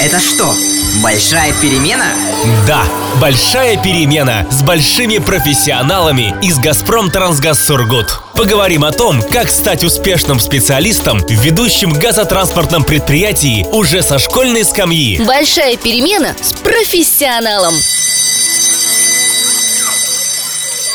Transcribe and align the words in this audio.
Это 0.00 0.20
что, 0.20 0.54
большая 1.02 1.52
перемена? 1.60 2.06
Да, 2.68 2.84
большая 3.20 3.76
перемена 3.82 4.46
с 4.48 4.62
большими 4.62 5.18
профессионалами 5.18 6.36
из 6.40 6.58
«Газпром 6.58 7.10
Трансгаз 7.10 7.66
Сургут». 7.66 8.20
Поговорим 8.36 8.84
о 8.84 8.92
том, 8.92 9.20
как 9.20 9.50
стать 9.50 9.82
успешным 9.82 10.38
специалистом 10.38 11.18
в 11.18 11.30
ведущем 11.30 11.92
газотранспортном 11.92 12.84
предприятии 12.84 13.66
уже 13.72 14.02
со 14.02 14.20
школьной 14.20 14.64
скамьи. 14.64 15.20
Большая 15.24 15.76
перемена 15.76 16.32
с 16.40 16.52
профессионалом. 16.52 17.74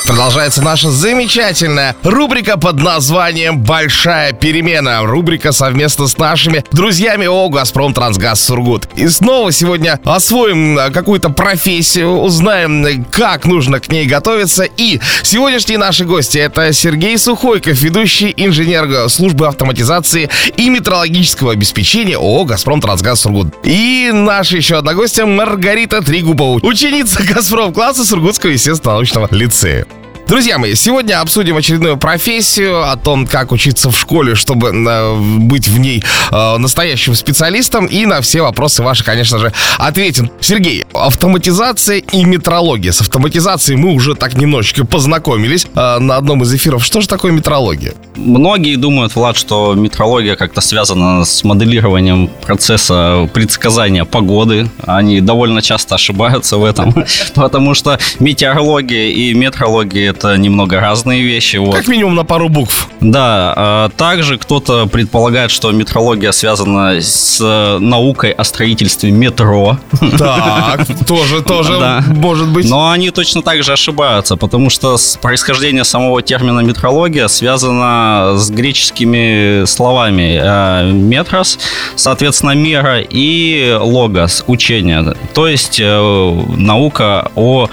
Продолжается 0.05 0.61
наша 0.61 0.91
замечательная 0.91 1.95
рубрика 2.03 2.57
под 2.57 2.75
названием 2.75 3.59
«Большая 3.59 4.33
перемена». 4.33 5.01
Рубрика 5.03 5.53
совместно 5.53 6.07
с 6.07 6.17
нашими 6.17 6.63
друзьями 6.73 7.25
ООО 7.25 7.47
«Газпром 7.47 7.93
Трансгаз 7.93 8.43
Сургут». 8.43 8.89
И 8.95 9.07
снова 9.07 9.53
сегодня 9.53 10.01
освоим 10.03 10.77
э, 10.77 10.91
какую-то 10.91 11.29
профессию, 11.29 12.19
узнаем, 12.19 13.05
как 13.11 13.45
нужно 13.45 13.79
к 13.79 13.89
ней 13.89 14.05
готовиться. 14.05 14.63
И 14.63 14.99
сегодняшние 15.21 15.77
наши 15.77 16.03
гости— 16.03 16.37
это 16.39 16.73
Сергей 16.73 17.17
Сухойков, 17.17 17.79
ведущий 17.81 18.33
инженер 18.35 19.09
службы 19.09 19.47
автоматизации 19.47 20.29
и 20.57 20.69
метрологического 20.69 21.53
обеспечения 21.53 22.17
ООО 22.17 22.43
«Газпром 22.43 22.81
Трансгаз 22.81 23.21
Сургут». 23.21 23.53
И 23.63 24.09
наша 24.13 24.57
еще 24.57 24.79
одна 24.79 24.95
гостья 24.95 25.25
Маргарита 25.25 26.01
Тригубова, 26.01 26.59
ученица 26.61 27.23
«Газпром» 27.23 27.73
класса 27.73 28.03
Сургутского 28.03 28.51
естественно-научного 28.51 29.29
лицея. 29.31 29.87
Друзья 30.25 30.57
мои, 30.57 30.73
сегодня 30.73 31.19
обсудим 31.19 31.57
очередную 31.57 31.97
профессию, 31.97 32.89
о 32.89 32.95
том, 32.95 33.27
как 33.27 33.51
учиться 33.51 33.91
в 33.91 33.99
школе, 33.99 34.35
чтобы 34.35 34.69
э, 34.69 35.15
быть 35.39 35.67
в 35.67 35.77
ней 35.77 36.01
э, 36.31 36.57
настоящим 36.57 37.13
специалистом. 37.13 37.87
И 37.87 38.05
на 38.05 38.21
все 38.21 38.41
вопросы 38.41 38.83
ваши, 38.83 39.03
конечно 39.03 39.37
же, 39.37 39.51
ответим. 39.77 40.31
Сергей, 40.39 40.85
автоматизация 40.93 41.97
и 41.97 42.23
метрология. 42.23 42.93
С 42.93 43.01
автоматизацией 43.01 43.77
мы 43.77 43.91
уже 43.91 44.15
так 44.15 44.35
немножечко 44.35 44.85
познакомились 44.85 45.67
э, 45.75 45.99
на 45.99 46.15
одном 46.15 46.41
из 46.43 46.53
эфиров. 46.53 46.85
Что 46.85 47.01
же 47.01 47.09
такое 47.09 47.33
метрология? 47.33 47.93
Многие 48.15 48.77
думают, 48.77 49.15
Влад, 49.15 49.35
что 49.35 49.73
метрология 49.73 50.37
как-то 50.37 50.61
связана 50.61 51.25
с 51.25 51.43
моделированием 51.43 52.29
процесса 52.41 53.29
предсказания 53.33 54.05
погоды. 54.05 54.69
Они 54.85 55.19
довольно 55.19 55.61
часто 55.61 55.95
ошибаются 55.95 56.57
в 56.57 56.63
этом, 56.63 56.95
потому 57.35 57.73
что 57.73 57.99
метеорология 58.19 59.09
и 59.09 59.33
метрология 59.33 60.12
это 60.13 60.37
немного 60.37 60.79
разные 60.79 61.23
вещи. 61.23 61.57
Вот. 61.57 61.75
Как 61.75 61.87
минимум 61.87 62.15
на 62.15 62.23
пару 62.23 62.49
букв. 62.49 62.87
Да. 63.01 63.53
А 63.55 63.89
также 63.89 64.37
кто-то 64.37 64.85
предполагает, 64.87 65.51
что 65.51 65.71
метрология 65.71 66.31
связана 66.31 67.01
с 67.01 67.39
э, 67.41 67.79
наукой 67.79 68.31
о 68.31 68.43
строительстве 68.43 69.11
метро. 69.11 69.77
Так, 70.17 70.87
тоже, 71.07 71.41
тоже 71.41 71.79
да. 71.79 72.03
может 72.07 72.47
быть. 72.47 72.69
Но 72.69 72.91
они 72.91 73.09
точно 73.11 73.41
так 73.41 73.63
же 73.63 73.73
ошибаются, 73.73 74.35
потому 74.37 74.69
что 74.69 74.97
происхождение 75.21 75.83
самого 75.83 76.21
термина 76.21 76.59
метрология 76.61 77.27
связано 77.27 78.33
с 78.37 78.49
греческими 78.49 79.65
словами 79.65 80.39
э, 80.41 80.91
метрос, 80.91 81.59
соответственно, 81.95 82.51
мера 82.51 82.99
и 83.01 83.75
логос, 83.79 84.43
учение. 84.47 85.15
То 85.33 85.47
есть 85.47 85.79
э, 85.79 86.43
наука 86.55 87.31
о 87.35 87.67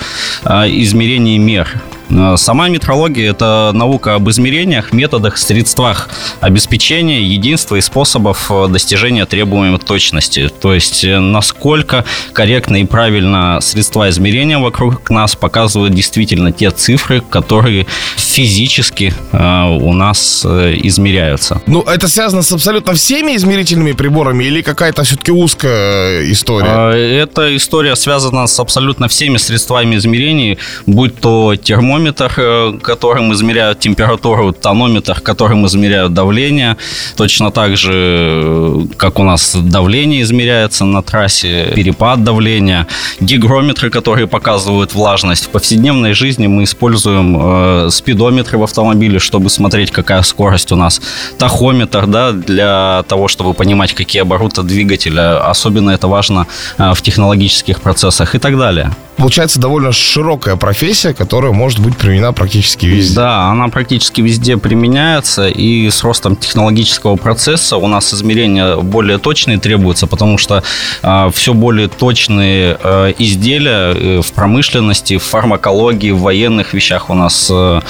измерении 0.45 1.39
мер. 1.39 1.69
Э, 2.31 2.37
сама 2.37 2.69
метрология– 2.69 3.31
это 3.33 3.71
наука 3.75 4.15
об 4.15 4.29
измерениях, 4.31 4.93
методах, 4.93 5.39
средствах 5.39 6.09
обеспечения 6.41 7.23
единства 7.23 7.77
и 7.77 7.81
способов 7.81 8.51
э, 8.51 8.69
достижения 8.69 9.27
требуемой 9.27 9.79
точности. 9.79 10.51
То 10.61 10.75
есть, 10.75 11.05
э, 11.05 11.19
насколько 11.19 12.05
корректно 12.33 12.77
и 12.77 12.85
правильно 12.85 13.59
средства 13.61 14.09
измерения 14.09 14.59
вокруг 14.59 15.11
нас 15.11 15.37
показывают 15.37 15.95
действительно 15.95 16.53
те 16.53 16.71
цифры, 16.71 17.21
которые 17.21 17.87
физически 18.17 19.13
у 19.33 19.93
нас 19.93 20.45
измеряются. 20.45 21.61
Ну, 21.67 21.83
это 21.83 22.09
связано 22.09 22.43
с 22.43 22.53
абсолютно 22.53 22.95
всеми 22.95 23.37
измерительными 23.37 23.93
приборами 23.93 24.45
или 24.45 24.63
какая-то 24.63 25.03
все-таки 25.05 25.33
узкая 25.33 26.31
история? 26.31 27.23
Эта 27.23 27.57
история 27.57 27.97
связана 27.97 28.47
с 28.47 28.59
абсолютно 28.61 29.09
всеми 29.09 29.39
средствами 29.39 29.97
измерений, 29.97 30.59
будь 30.87 31.19
то 31.21 31.55
термометр, 31.57 32.20
термометр, 32.21 32.35
э, 32.37 32.79
которым 32.83 33.33
измеряют 33.33 33.81
температуру, 33.81 34.53
тонометр, 34.53 35.21
которым 35.21 35.67
измеряют 35.67 36.13
давление. 36.13 36.77
Точно 37.17 37.51
так 37.51 37.77
же, 37.77 37.93
э, 37.93 38.87
как 38.97 39.19
у 39.19 39.25
нас 39.25 39.57
давление 39.57 40.23
измеряется 40.23 40.85
на 40.85 41.03
трассе, 41.03 41.73
перепад 41.75 42.25
давления, 42.25 42.87
гигрометры, 43.21 43.91
которые 43.91 44.27
показывают 44.27 44.95
влажность. 44.95 45.47
В 45.47 45.49
повседневной 45.49 46.13
жизни 46.15 46.47
мы 46.47 46.63
используем 46.65 47.37
э, 47.41 47.91
спидометры 47.91 48.59
в 48.59 48.63
автомобиле, 48.63 49.19
чтобы 49.19 49.51
смотреть, 49.51 49.91
какая 49.91 50.23
скорость 50.23 50.73
у 50.73 50.77
нас. 50.77 51.01
Тахометр, 51.39 52.07
да, 52.07 52.33
для 52.33 53.05
того, 53.09 53.29
чтобы 53.29 53.55
понимать, 53.55 53.95
какие 53.95 54.23
обороты 54.23 54.63
двигателя. 54.63 55.51
Особенно 55.51 55.91
это 55.91 56.09
важно 56.09 56.47
в 56.79 57.01
технологических 57.03 57.81
процессах 57.81 58.35
и 58.35 58.39
так 58.39 58.59
далее 58.59 58.91
получается 59.21 59.61
довольно 59.61 59.93
широкая 59.93 60.57
профессия, 60.57 61.13
которая 61.13 61.53
может 61.53 61.79
быть 61.79 61.97
применена 62.11 62.33
практически 62.33 62.87
везде. 62.87 63.15
Да, 63.15 63.51
она 63.51 63.69
практически 63.69 64.21
везде 64.21 64.57
применяется, 64.57 65.49
и 65.49 65.89
с 65.89 66.03
ростом 66.03 66.37
технологического 66.37 67.17
процесса 67.17 67.77
у 67.77 67.87
нас 67.87 68.13
измерения 68.13 68.77
более 68.77 69.19
точные 69.19 69.59
требуются, 69.59 70.07
потому 70.07 70.39
что 70.39 70.57
э, 70.57 70.63
а, 71.03 71.31
все 71.31 71.55
более 71.55 71.89
точные 71.89 72.79
э, 72.83 73.13
изделия 73.19 74.21
в 74.23 74.33
промышленности, 74.33 75.19
в 75.19 75.23
фармакологии, 75.23 76.11
в 76.11 76.21
военных 76.21 76.75
вещах 76.75 77.11
у 77.11 77.15
нас 77.15 77.49
э, 77.53 77.81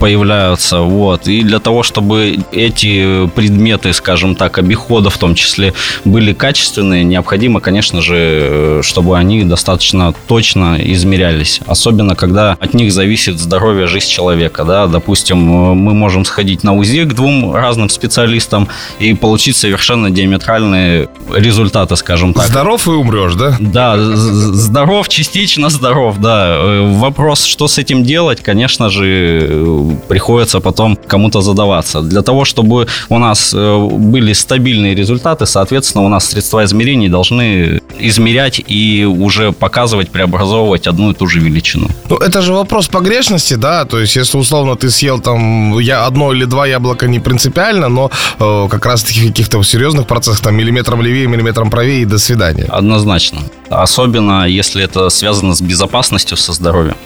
появляются. 0.00 0.80
Вот. 0.80 1.28
И 1.28 1.42
для 1.42 1.58
того, 1.58 1.82
чтобы 1.82 2.38
эти 2.52 3.26
предметы, 3.28 3.92
скажем 3.92 4.34
так, 4.34 4.58
обихода 4.58 5.10
в 5.10 5.18
том 5.18 5.34
числе, 5.34 5.74
были 6.04 6.32
качественные, 6.32 7.04
необходимо, 7.04 7.60
конечно 7.60 8.00
же, 8.00 8.16
э, 8.16 8.80
чтобы 8.84 9.18
они 9.18 9.44
достаточно 9.44 10.14
точно 10.26 10.38
точно 10.38 10.76
измерялись. 10.80 11.60
Особенно, 11.66 12.14
когда 12.14 12.56
от 12.60 12.74
них 12.74 12.92
зависит 12.92 13.38
здоровье, 13.48 13.86
жизнь 13.86 14.08
человека. 14.08 14.64
Да? 14.64 14.86
Допустим, 14.86 15.38
мы 15.38 15.94
можем 15.94 16.24
сходить 16.24 16.64
на 16.64 16.74
УЗИ 16.74 17.04
к 17.04 17.14
двум 17.14 17.54
разным 17.54 17.88
специалистам 17.88 18.68
и 18.98 19.14
получить 19.14 19.56
совершенно 19.56 20.10
диаметральные 20.10 21.08
результаты, 21.34 21.96
скажем 21.96 22.34
так. 22.34 22.46
Здоров 22.46 22.86
и 22.86 22.90
умрешь, 22.90 23.34
да? 23.34 23.56
Да, 23.58 23.96
здоров, 23.98 25.08
частично 25.08 25.70
здоров, 25.70 26.18
да. 26.18 26.58
Вопрос, 26.82 27.44
что 27.44 27.68
с 27.68 27.78
этим 27.78 28.04
делать, 28.04 28.42
конечно 28.42 28.90
же, 28.90 29.96
приходится 30.08 30.60
потом 30.60 30.96
кому-то 30.96 31.40
задаваться. 31.40 32.02
Для 32.02 32.22
того, 32.22 32.44
чтобы 32.44 32.86
у 33.08 33.18
нас 33.18 33.54
э, 33.54 33.88
были 33.90 34.34
стабильные 34.34 34.94
результаты, 34.94 35.46
соответственно, 35.46 36.04
у 36.04 36.08
нас 36.08 36.26
средства 36.26 36.64
измерений 36.64 37.08
должны 37.08 37.80
измерять 37.98 38.60
и 38.66 39.04
уже 39.04 39.52
показывать 39.52 40.10
преобразовывать 40.10 40.86
одну 40.86 41.10
и 41.10 41.14
ту 41.14 41.26
же 41.26 41.40
величину. 41.40 41.88
Ну, 42.10 42.16
это 42.16 42.42
же 42.42 42.52
вопрос 42.52 42.88
погрешности, 42.88 43.37
да, 43.56 43.84
то 43.84 43.98
есть 43.98 44.16
если 44.16 44.38
условно 44.38 44.76
ты 44.76 44.90
съел 44.90 45.20
там 45.20 45.78
я 45.78 46.06
одно 46.06 46.32
или 46.32 46.44
два 46.44 46.66
яблока 46.66 47.06
не 47.06 47.20
принципиально, 47.20 47.88
но 47.88 48.10
э, 48.38 48.68
как 48.70 48.86
раз 48.86 49.02
таки 49.02 49.20
в 49.20 49.28
каких-то 49.28 49.62
серьезных 49.62 50.06
процессах 50.06 50.40
там 50.40 50.54
миллиметром 50.54 51.02
левее, 51.02 51.26
миллиметром 51.26 51.70
правее 51.70 52.02
и 52.02 52.04
до 52.04 52.18
свидания. 52.18 52.64
Однозначно. 52.68 53.40
Особенно 53.70 54.46
если 54.46 54.82
это 54.82 55.08
связано 55.10 55.54
с 55.54 55.60
безопасностью, 55.60 56.36
со 56.36 56.52
здоровьем. 56.52 56.96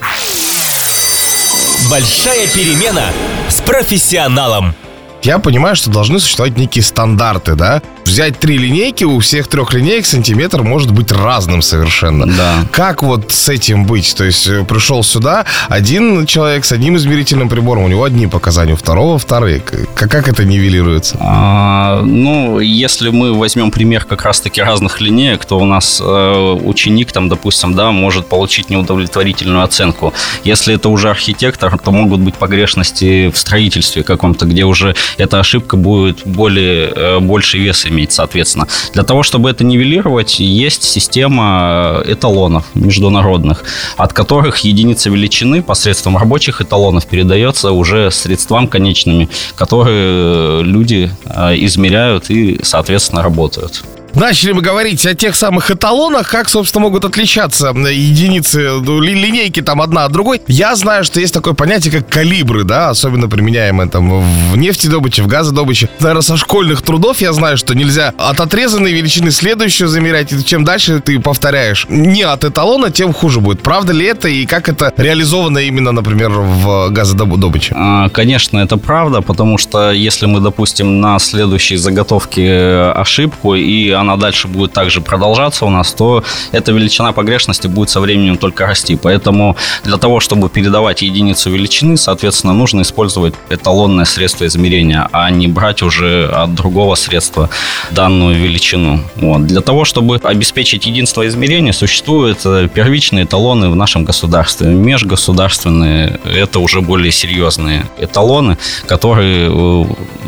Большая 1.90 2.46
перемена 2.48 3.04
с 3.48 3.60
профессионалом. 3.60 4.74
Я 5.22 5.38
понимаю, 5.38 5.76
что 5.76 5.90
должны 5.90 6.18
существовать 6.18 6.56
некие 6.56 6.82
стандарты, 6.82 7.54
да? 7.54 7.80
взять 8.12 8.38
три 8.38 8.58
линейки, 8.58 9.04
у 9.04 9.18
всех 9.20 9.48
трех 9.48 9.72
линеек 9.72 10.04
сантиметр 10.04 10.62
может 10.62 10.92
быть 10.92 11.10
разным 11.10 11.62
совершенно. 11.62 12.26
Да. 12.26 12.66
Как 12.70 13.02
вот 13.02 13.32
с 13.32 13.48
этим 13.48 13.86
быть? 13.86 14.14
То 14.14 14.24
есть 14.24 14.46
э, 14.46 14.64
пришел 14.64 15.02
сюда 15.02 15.46
один 15.68 16.26
человек 16.26 16.64
с 16.64 16.72
одним 16.72 16.96
измерительным 16.96 17.48
прибором, 17.48 17.84
у 17.84 17.88
него 17.88 18.04
одни 18.04 18.26
показания, 18.26 18.74
у 18.74 18.76
второго 18.76 19.18
вторые. 19.18 19.60
Как, 19.94 20.10
как 20.10 20.28
это 20.28 20.44
нивелируется? 20.44 21.16
А, 21.20 22.02
ну, 22.02 22.60
если 22.60 23.08
мы 23.08 23.32
возьмем 23.32 23.70
пример 23.70 24.04
как 24.04 24.22
раз-таки 24.22 24.60
разных 24.60 25.00
линеек, 25.00 25.44
то 25.46 25.58
у 25.58 25.64
нас 25.64 26.00
э, 26.04 26.58
ученик 26.64 27.12
там, 27.12 27.30
допустим, 27.30 27.74
да, 27.74 27.92
может 27.92 28.26
получить 28.26 28.68
неудовлетворительную 28.68 29.62
оценку. 29.62 30.12
Если 30.44 30.74
это 30.74 30.90
уже 30.90 31.08
архитектор, 31.08 31.78
то 31.78 31.90
могут 31.90 32.20
быть 32.20 32.34
погрешности 32.34 33.30
в 33.30 33.38
строительстве 33.38 34.02
каком-то, 34.02 34.44
где 34.44 34.64
уже 34.64 34.94
эта 35.18 35.40
ошибка 35.40 35.76
будет 35.76 36.26
более, 36.26 36.92
э, 36.94 37.18
больше 37.20 37.58
вес 37.58 37.86
иметь 37.86 38.12
соответственно. 38.12 38.66
Для 38.92 39.02
того, 39.02 39.22
чтобы 39.22 39.50
это 39.50 39.64
нивелировать, 39.64 40.40
есть 40.40 40.82
система 40.82 42.02
э, 42.04 42.12
эталонов 42.12 42.64
международных, 42.74 43.64
от 43.96 44.12
которых 44.12 44.58
единица 44.58 45.10
величины 45.10 45.62
посредством 45.62 46.16
рабочих 46.16 46.60
эталонов 46.60 47.06
передается 47.06 47.72
уже 47.72 48.10
средствам 48.10 48.68
конечными, 48.68 49.28
которые 49.54 50.60
э, 50.60 50.62
люди 50.62 51.10
измеряют 51.56 52.30
и, 52.30 52.60
соответственно, 52.62 53.22
работают. 53.22 53.82
Начали 54.14 54.52
мы 54.52 54.62
говорить 54.62 55.04
о 55.06 55.14
тех 55.14 55.34
самых 55.34 55.70
эталонах, 55.70 56.30
как, 56.30 56.48
собственно, 56.48 56.82
могут 56.82 57.04
отличаться 57.04 57.68
единицы, 57.68 58.80
ну, 58.80 59.00
линейки 59.00 59.62
там 59.62 59.80
одна 59.80 60.04
от 60.04 60.12
другой. 60.12 60.42
Я 60.46 60.74
знаю, 60.76 61.04
что 61.04 61.20
есть 61.20 61.34
такое 61.34 61.54
понятие, 61.54 61.92
как 61.92 62.08
калибры, 62.08 62.64
да, 62.64 62.90
особенно 62.90 63.28
применяемые 63.28 63.88
там 63.88 64.22
в 64.50 64.56
нефтедобыче, 64.56 65.22
в 65.22 65.26
газодобыче. 65.26 65.88
Наверное, 66.00 66.22
со 66.22 66.36
школьных 66.36 66.82
трудов 66.82 67.20
я 67.20 67.32
знаю, 67.32 67.56
что 67.56 67.74
нельзя 67.74 68.14
от 68.18 68.40
отрезанной 68.40 68.92
величины 68.92 69.30
следующую 69.30 69.88
замерять, 69.88 70.32
и 70.32 70.44
чем 70.44 70.64
дальше 70.64 71.00
ты 71.00 71.18
повторяешь 71.18 71.86
не 71.88 72.22
от 72.22 72.44
эталона, 72.44 72.90
тем 72.90 73.12
хуже 73.12 73.40
будет. 73.40 73.62
Правда 73.62 73.92
ли 73.92 74.06
это, 74.06 74.28
и 74.28 74.46
как 74.46 74.68
это 74.68 74.92
реализовано 74.96 75.58
именно, 75.58 75.92
например, 75.92 76.30
в 76.30 76.90
газодобыче? 76.90 77.74
А, 77.76 78.08
конечно, 78.08 78.58
это 78.58 78.76
правда, 78.76 79.20
потому 79.20 79.58
что 79.58 79.90
если 79.92 80.26
мы 80.26 80.40
допустим 80.40 81.00
на 81.00 81.18
следующей 81.18 81.76
заготовке 81.76 82.46
э, 82.46 82.92
ошибку, 82.92 83.54
и 83.54 83.90
она 84.02 84.16
дальше 84.16 84.48
будет 84.48 84.72
также 84.72 85.00
продолжаться 85.00 85.64
у 85.64 85.70
нас, 85.70 85.92
то 85.92 86.22
эта 86.52 86.72
величина 86.72 87.12
погрешности 87.12 87.66
будет 87.66 87.90
со 87.90 88.00
временем 88.00 88.36
только 88.36 88.66
расти. 88.66 88.96
Поэтому 88.96 89.56
для 89.84 89.96
того, 89.96 90.20
чтобы 90.20 90.48
передавать 90.48 91.02
единицу 91.02 91.50
величины, 91.50 91.96
соответственно, 91.96 92.52
нужно 92.52 92.82
использовать 92.82 93.34
эталонное 93.50 94.04
средство 94.04 94.46
измерения, 94.46 95.08
а 95.12 95.30
не 95.30 95.48
брать 95.48 95.82
уже 95.82 96.26
от 96.26 96.54
другого 96.54 96.94
средства 96.94 97.48
данную 97.90 98.36
величину. 98.36 99.00
Вот. 99.16 99.46
Для 99.46 99.60
того, 99.60 99.84
чтобы 99.84 100.20
обеспечить 100.22 100.86
единство 100.86 101.26
измерения, 101.26 101.72
существуют 101.72 102.40
э, 102.44 102.68
первичные 102.72 103.24
эталоны 103.24 103.70
в 103.70 103.76
нашем 103.76 104.04
государстве. 104.04 104.68
Межгосударственные– 104.68 106.20
это 106.24 106.58
уже 106.58 106.80
более 106.80 107.12
серьезные 107.12 107.86
эталоны, 107.98 108.58
которые 108.86 109.50
э, 109.50 109.84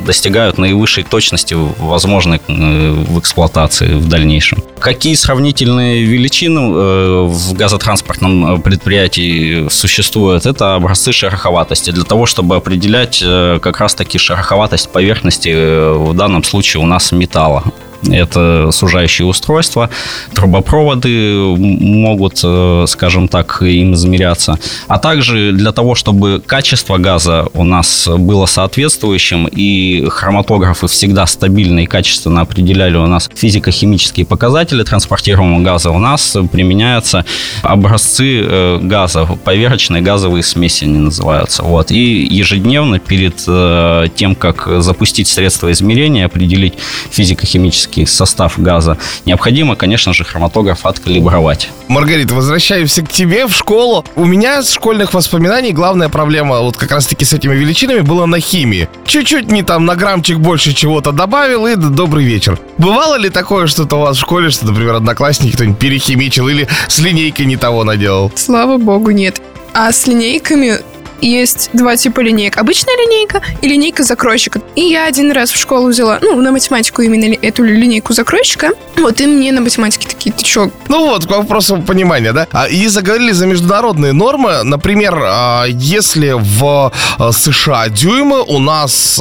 достигают 0.06 0.58
наивысшей 0.58 1.04
точности, 1.04 1.54
возможной 1.54 2.40
э, 2.48 3.04
в 3.08 3.18
эксплуатации 3.18 3.63
в 3.70 4.08
дальнейшем. 4.08 4.62
Какие 4.78 5.14
сравнительные 5.14 6.04
величины 6.04 6.60
э, 6.60 7.22
в 7.26 7.54
газотранспортном 7.54 8.62
предприятии 8.62 9.68
существуют? 9.68 10.46
Это 10.46 10.74
образцы 10.74 11.12
шероховатости. 11.12 11.90
Для 11.90 12.04
того, 12.04 12.26
чтобы 12.26 12.56
определять 12.56 13.20
как 13.20 13.80
раз-таки 13.80 14.18
шероховатость 14.18 14.90
поверхности, 14.90 15.52
в 15.96 16.14
данном 16.14 16.44
случае 16.44 16.82
у 16.82 16.86
нас 16.86 17.12
металла. 17.12 17.64
Это 18.10 18.70
сужающие 18.70 19.26
устройства, 19.26 19.90
трубопроводы 20.34 21.36
могут, 21.56 22.40
э, 22.42 22.84
скажем 22.88 23.28
так, 23.28 23.62
им 23.62 23.94
измеряться. 23.94 24.58
А 24.88 24.98
также 24.98 25.52
для 25.52 25.72
того, 25.72 25.94
чтобы 25.94 26.42
качество 26.44 26.98
газа 26.98 27.46
у 27.54 27.64
нас 27.64 28.08
было 28.08 28.46
соответствующим, 28.46 29.46
и 29.46 30.06
хроматографы 30.08 30.86
всегда 30.86 31.26
стабильно 31.26 31.80
и 31.80 31.86
качественно 31.86 32.40
определяли 32.42 32.96
у 32.96 33.06
нас 33.06 33.30
физико-химические 33.34 34.26
показатели 34.26 34.82
транспортируемого 34.82 35.62
газа, 35.62 35.90
у 35.90 35.98
нас 35.98 36.36
применяются 36.52 37.24
образцы 37.62 38.42
э, 38.42 38.78
газа, 38.82 39.28
поверочные 39.44 40.02
газовые 40.02 40.42
смеси 40.42 40.84
они 40.84 40.98
называются. 40.98 41.62
Вот. 41.62 41.90
И 41.90 42.26
ежедневно 42.30 42.98
перед 42.98 43.42
э, 43.46 44.08
тем, 44.14 44.34
как 44.34 44.68
запустить 44.82 45.28
средства 45.28 45.70
измерения, 45.72 46.26
определить 46.26 46.74
физико-химические 47.10 47.93
химический 47.94 48.06
состав 48.06 48.54
газа, 48.58 48.96
необходимо, 49.26 49.76
конечно 49.76 50.12
же, 50.12 50.24
хроматограф 50.24 50.86
откалибровать. 50.86 51.70
Маргарита, 51.88 52.34
возвращаемся 52.34 53.02
к 53.02 53.08
тебе 53.08 53.46
в 53.46 53.52
школу. 53.52 54.04
У 54.16 54.24
меня 54.24 54.62
с 54.62 54.70
школьных 54.70 55.14
воспоминаний 55.14 55.72
главная 55.72 56.08
проблема 56.08 56.60
вот 56.60 56.76
как 56.76 56.90
раз-таки 56.90 57.24
с 57.24 57.32
этими 57.32 57.54
величинами 57.54 58.00
была 58.00 58.26
на 58.26 58.40
химии. 58.40 58.88
Чуть-чуть 59.06 59.50
не 59.50 59.62
там 59.62 59.84
на 59.84 59.94
граммчик 59.94 60.38
больше 60.38 60.74
чего-то 60.74 61.12
добавил 61.12 61.66
и 61.66 61.76
добрый 61.76 62.24
вечер. 62.24 62.58
Бывало 62.78 63.16
ли 63.16 63.30
такое 63.30 63.66
что-то 63.66 63.96
у 63.96 64.00
вас 64.00 64.16
в 64.16 64.20
школе, 64.20 64.50
что, 64.50 64.66
например, 64.66 64.94
одноклассники 64.94 65.54
кто-нибудь 65.54 65.78
перехимичил 65.78 66.48
или 66.48 66.68
с 66.88 66.98
линейкой 66.98 67.46
не 67.46 67.56
того 67.56 67.84
наделал? 67.84 68.32
Слава 68.34 68.78
богу, 68.78 69.10
нет. 69.10 69.40
А 69.72 69.92
с 69.92 70.06
линейками 70.06 70.78
есть 71.20 71.70
два 71.72 71.96
типа 71.96 72.20
линеек. 72.20 72.58
Обычная 72.58 72.94
линейка 72.94 73.42
и 73.62 73.68
линейка 73.68 74.02
закройщика. 74.02 74.60
И 74.76 74.82
я 74.82 75.06
один 75.06 75.32
раз 75.32 75.50
в 75.50 75.56
школу 75.56 75.88
взяла, 75.88 76.18
ну, 76.22 76.40
на 76.40 76.52
математику 76.52 77.02
именно 77.02 77.34
эту 77.40 77.64
линейку 77.64 78.12
закройщика. 78.12 78.70
Вот, 78.96 79.20
и 79.20 79.26
мне 79.26 79.52
на 79.52 79.60
математике 79.60 80.08
такие, 80.08 80.32
ты 80.32 80.44
чё? 80.44 80.70
Ну 80.88 81.06
вот, 81.06 81.26
к 81.26 81.30
вопросу 81.30 81.82
понимания, 81.82 82.32
да? 82.32 82.46
А, 82.52 82.66
и 82.66 82.86
заговорили 82.86 83.32
за 83.32 83.46
международные 83.46 84.12
нормы. 84.12 84.62
Например, 84.62 85.18
а, 85.22 85.64
если 85.66 86.34
в 86.36 86.92
а, 87.18 87.32
США 87.32 87.88
дюймы, 87.88 88.42
у 88.42 88.58
нас 88.58 89.20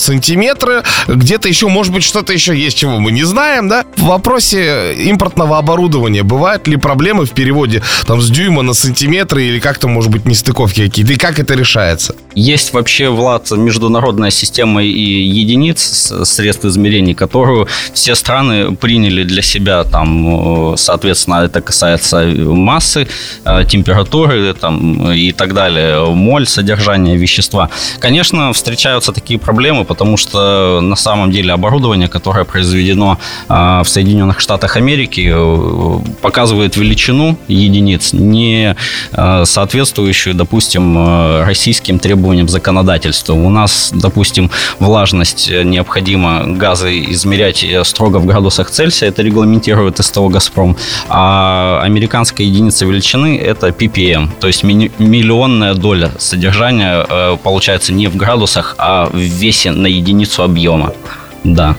сантиметры, 0.00 0.82
где-то 1.06 1.48
еще, 1.48 1.68
может 1.68 1.92
быть, 1.92 2.02
что-то 2.02 2.32
еще 2.32 2.56
есть, 2.56 2.76
чего 2.76 2.98
мы 2.98 3.12
не 3.12 3.24
знаем, 3.24 3.68
да? 3.68 3.84
В 3.96 4.04
вопросе 4.04 4.94
импортного 4.94 5.58
оборудования 5.58 6.22
бывают 6.22 6.66
ли 6.66 6.76
проблемы 6.76 7.26
в 7.26 7.30
переводе 7.30 7.82
там 8.06 8.20
с 8.20 8.30
дюйма 8.30 8.62
на 8.62 8.74
сантиметры 8.74 9.44
или 9.44 9.60
как-то, 9.60 9.88
может 9.88 10.10
быть, 10.10 10.24
нестыковки 10.24 10.84
какие-то? 10.84 11.03
И 11.08 11.16
как 11.16 11.38
это 11.38 11.54
решается? 11.54 12.14
Есть 12.34 12.72
вообще, 12.72 13.08
Влад, 13.10 13.50
международная 13.50 14.30
система 14.30 14.82
и 14.82 14.88
единиц 15.40 16.12
средств 16.24 16.64
измерений, 16.64 17.14
которую 17.14 17.68
все 17.92 18.14
страны 18.14 18.74
приняли 18.74 19.22
для 19.24 19.42
себя. 19.42 19.84
Там, 19.84 20.72
э, 20.72 20.76
соответственно, 20.76 21.44
это 21.44 21.60
касается 21.60 22.24
массы, 22.24 23.06
э, 23.44 23.64
температуры 23.68 24.54
там, 24.54 25.12
и 25.12 25.32
так 25.32 25.54
далее, 25.54 26.06
моль, 26.06 26.46
содержания 26.46 27.16
вещества. 27.16 27.68
Конечно, 28.00 28.52
встречаются 28.52 29.12
такие 29.12 29.38
проблемы, 29.38 29.84
потому 29.84 30.16
что 30.16 30.80
на 30.80 30.96
самом 30.96 31.30
деле 31.30 31.52
оборудование, 31.52 32.08
которое 32.08 32.44
произведено 32.44 33.18
э, 33.48 33.82
в 33.84 33.86
Соединенных 33.88 34.40
Штатах 34.40 34.76
Америки, 34.76 35.34
показывает 36.20 36.76
величину 36.76 37.36
единиц, 37.48 38.12
не 38.12 38.76
соответствующую, 39.44 40.34
допустим, 40.34 40.93
Э, 40.96 41.44
российским 41.44 41.98
требованиям 41.98 42.48
законодательства. 42.48 43.34
У 43.34 43.48
нас, 43.50 43.90
допустим, 43.92 44.50
влажность 44.78 45.50
э, 45.50 45.62
необходимо 45.62 46.44
газы 46.46 47.04
измерять 47.10 47.64
э, 47.64 47.84
строго 47.84 48.18
в 48.18 48.26
градусах 48.26 48.70
Цельсия, 48.70 49.08
это 49.08 49.22
регламентирует 49.22 49.98
СТО 49.98 50.28
«Газпром», 50.28 50.76
а 51.08 51.80
американская 51.82 52.46
единица 52.46 52.86
величины– 52.86 53.38
это 53.44 53.68
ppm, 53.68 54.28
то 54.40 54.46
есть 54.46 54.62
миллионная 54.64 55.74
доля 55.74 56.12
содержания 56.18 57.36
получается 57.42 57.92
не 57.92 58.08
в 58.08 58.16
градусах, 58.16 58.74
а 58.78 59.08
в 59.12 59.16
весе 59.16 59.70
на 59.70 59.86
единицу 59.86 60.42
объема. 60.42 60.92
Да. 61.44 61.76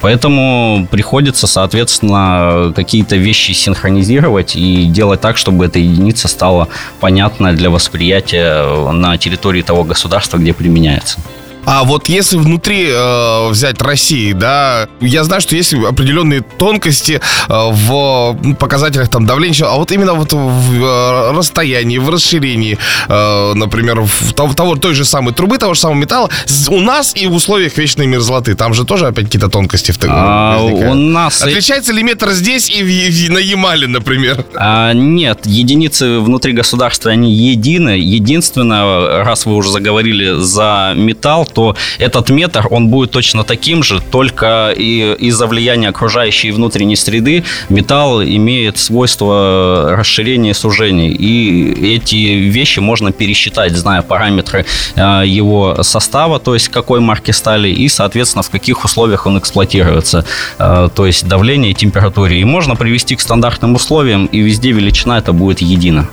Поэтому 0.00 0.88
приходится, 0.90 1.46
соответственно, 1.46 2.72
какие-то 2.74 3.16
вещи 3.16 3.52
синхронизировать 3.52 4.56
и 4.56 4.86
делать 4.86 5.20
так, 5.20 5.36
чтобы 5.36 5.66
эта 5.66 5.78
единица 5.78 6.26
стала 6.26 6.68
понятна 7.00 7.52
для 7.52 7.70
восприятия 7.70 8.90
на 8.90 9.16
территории 9.16 9.62
того 9.62 9.84
государства, 9.84 10.36
где 10.36 10.52
применяется. 10.52 11.20
А 11.66 11.84
вот 11.84 12.08
если 12.08 12.36
внутри 12.36 12.88
э, 12.90 13.48
взять 13.48 13.80
России, 13.80 14.32
да, 14.32 14.88
я 15.00 15.24
знаю, 15.24 15.40
что 15.40 15.56
есть 15.56 15.72
определенные 15.74 16.42
тонкости 16.42 17.20
э, 17.48 17.48
в 17.48 18.36
показателях 18.58 19.08
там 19.08 19.26
давления, 19.26 19.66
а 19.66 19.76
вот 19.76 19.90
именно 19.92 20.14
вот 20.14 20.32
в 20.32 20.84
э, 20.84 21.32
расстоянии, 21.32 21.98
в 21.98 22.10
расширении, 22.10 22.78
э, 23.08 23.52
например, 23.54 24.00
в 24.02 24.32
того, 24.34 24.52
того 24.52 24.76
той 24.76 24.94
же 24.94 25.04
самой 25.04 25.32
трубы, 25.32 25.58
того 25.58 25.74
же 25.74 25.80
самого 25.80 25.98
металла, 25.98 26.28
у 26.68 26.80
нас 26.80 27.14
и 27.16 27.26
в 27.26 27.34
условиях 27.34 27.76
вечной 27.78 28.06
мерзлоты, 28.06 28.54
там 28.54 28.74
же 28.74 28.84
тоже 28.84 29.06
опять 29.06 29.26
какие-то 29.26 29.48
тонкости 29.48 29.92
в 29.92 29.98
а, 30.08 30.60
У 30.60 30.94
нас 30.94 31.42
отличается 31.42 31.92
ли 31.92 32.02
метр 32.02 32.30
здесь 32.32 32.68
и, 32.68 32.82
в, 32.82 32.86
и 32.86 33.28
на 33.28 33.38
Ямале, 33.38 33.86
например? 33.86 34.44
А, 34.54 34.92
нет, 34.92 35.40
единицы 35.46 36.18
внутри 36.18 36.52
государства 36.52 37.10
они 37.10 37.32
едины. 37.32 37.90
Единственное, 37.90 39.24
раз 39.24 39.46
вы 39.46 39.54
уже 39.54 39.70
заговорили 39.70 40.40
за 40.40 40.92
металл, 40.96 41.46
то 41.54 41.76
этот 41.98 42.30
метр, 42.30 42.66
он 42.70 42.88
будет 42.88 43.12
точно 43.12 43.44
таким 43.44 43.82
же, 43.82 44.00
только 44.00 44.74
и 44.76 45.14
из-за 45.18 45.46
влияния 45.46 45.88
окружающей 45.88 46.48
и 46.48 46.50
внутренней 46.50 46.96
среды 46.96 47.44
металл 47.68 48.22
имеет 48.22 48.78
свойство 48.78 49.94
расширения 49.96 50.50
и 50.50 50.54
сужения. 50.54 51.10
И 51.10 51.94
эти 51.94 52.16
вещи 52.16 52.80
можно 52.80 53.12
пересчитать, 53.12 53.76
зная 53.76 54.02
параметры 54.02 54.66
э, 54.96 55.22
его 55.26 55.82
состава, 55.82 56.38
то 56.38 56.54
есть 56.54 56.68
какой 56.68 57.00
марки 57.00 57.30
стали, 57.30 57.68
и, 57.68 57.88
соответственно, 57.88 58.42
в 58.42 58.50
каких 58.50 58.84
условиях 58.84 59.26
он 59.26 59.38
эксплуатируется, 59.38 60.24
э, 60.58 60.88
то 60.94 61.06
есть 61.06 61.26
давление 61.26 61.70
и 61.70 61.74
температуре. 61.74 62.40
И 62.40 62.44
можно 62.44 62.76
привести 62.76 63.16
к 63.16 63.20
стандартным 63.20 63.74
условиям, 63.74 64.26
и 64.26 64.40
везде 64.40 64.72
величина 64.72 65.18
это 65.18 65.32
будет 65.32 65.60
едина. 65.60 66.08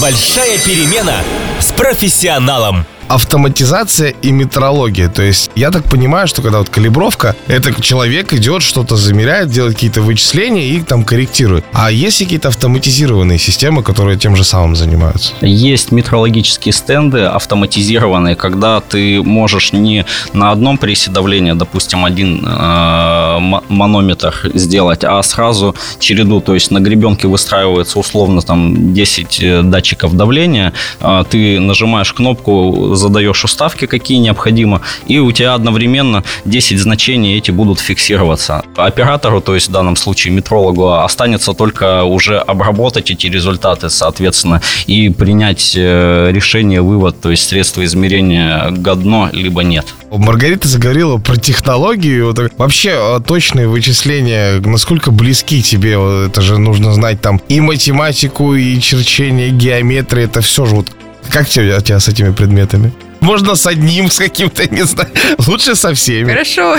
Большая 0.00 0.58
перемена 0.58 1.16
с 1.60 1.72
профессионалом. 1.72 2.84
Автоматизация 3.08 4.14
и 4.22 4.32
метрология. 4.32 5.08
То 5.08 5.22
есть 5.22 5.50
я 5.54 5.70
так 5.70 5.84
понимаю, 5.84 6.26
что 6.28 6.42
когда 6.42 6.58
вот 6.58 6.68
калибровка, 6.68 7.36
это 7.46 7.80
человек 7.80 8.32
идет, 8.32 8.62
что-то 8.62 8.96
замеряет, 8.96 9.50
делает 9.50 9.74
какие-то 9.74 10.02
вычисления 10.02 10.68
и 10.68 10.80
там 10.80 11.04
корректирует. 11.04 11.64
А 11.72 11.90
есть 11.90 12.18
какие-то 12.18 12.48
автоматизированные 12.48 13.38
системы, 13.38 13.82
которые 13.82 14.18
тем 14.18 14.36
же 14.36 14.44
самым 14.44 14.76
занимаются? 14.76 15.32
Есть 15.40 15.92
метрологические 15.92 16.72
стенды 16.72 17.20
автоматизированные, 17.20 18.36
когда 18.36 18.80
ты 18.80 19.22
можешь 19.22 19.72
не 19.72 20.04
на 20.32 20.50
одном 20.50 20.78
прессе 20.78 21.10
давления, 21.10 21.54
допустим, 21.54 22.04
один 22.04 22.44
э, 22.46 23.38
манометр 23.68 24.34
сделать, 24.54 25.04
а 25.04 25.22
сразу 25.22 25.74
череду, 25.98 26.40
то 26.40 26.54
есть 26.54 26.70
на 26.70 26.80
гребенке 26.80 27.28
выстраивается 27.28 27.98
условно 27.98 28.40
там 28.42 28.94
10 28.94 29.42
э, 29.42 29.62
датчиков 29.62 30.16
давления, 30.16 30.72
э, 31.00 31.24
ты 31.28 31.60
нажимаешь 31.60 32.12
кнопку, 32.12 32.93
задаешь 32.96 33.44
уставки, 33.44 33.86
какие 33.86 34.18
необходимо, 34.18 34.80
и 35.06 35.18
у 35.18 35.32
тебя 35.32 35.54
одновременно 35.54 36.24
10 36.44 36.78
значений 36.78 37.36
эти 37.36 37.50
будут 37.50 37.80
фиксироваться. 37.80 38.62
Оператору, 38.76 39.40
то 39.40 39.54
есть 39.54 39.68
в 39.68 39.72
данном 39.72 39.96
случае 39.96 40.32
метрологу, 40.32 40.92
останется 40.92 41.52
только 41.52 42.04
уже 42.04 42.38
обработать 42.38 43.10
эти 43.10 43.26
результаты, 43.26 43.90
соответственно, 43.90 44.60
и 44.86 45.08
принять 45.10 45.74
э, 45.76 46.30
решение, 46.32 46.82
вывод, 46.82 47.20
то 47.20 47.30
есть 47.30 47.48
средство 47.48 47.84
измерения 47.84 48.70
годно, 48.70 49.30
либо 49.32 49.62
нет. 49.62 49.86
Маргарита 50.10 50.68
заговорила 50.68 51.18
про 51.18 51.36
технологию. 51.36 52.34
Вообще 52.56 53.20
точные 53.26 53.68
вычисления, 53.68 54.60
насколько 54.60 55.10
близки 55.10 55.62
тебе? 55.62 55.98
Это 56.26 56.40
же 56.40 56.58
нужно 56.58 56.92
знать 56.92 57.20
там 57.20 57.40
и 57.48 57.60
математику, 57.60 58.54
и 58.54 58.80
черчение, 58.80 59.48
и 59.48 59.50
геометрия. 59.50 60.24
Это 60.24 60.40
все 60.40 60.66
же 60.66 60.76
вот 60.76 60.88
как 61.30 61.48
тебе, 61.48 61.76
у 61.76 61.80
тебя 61.80 62.00
с 62.00 62.08
этими 62.08 62.32
предметами? 62.32 62.92
Можно 63.20 63.54
с 63.54 63.66
одним, 63.66 64.10
с 64.10 64.18
каким-то, 64.18 64.66
не 64.74 64.84
знаю. 64.84 65.08
Лучше 65.46 65.74
со 65.74 65.94
всеми. 65.94 66.30
Хорошо. 66.30 66.76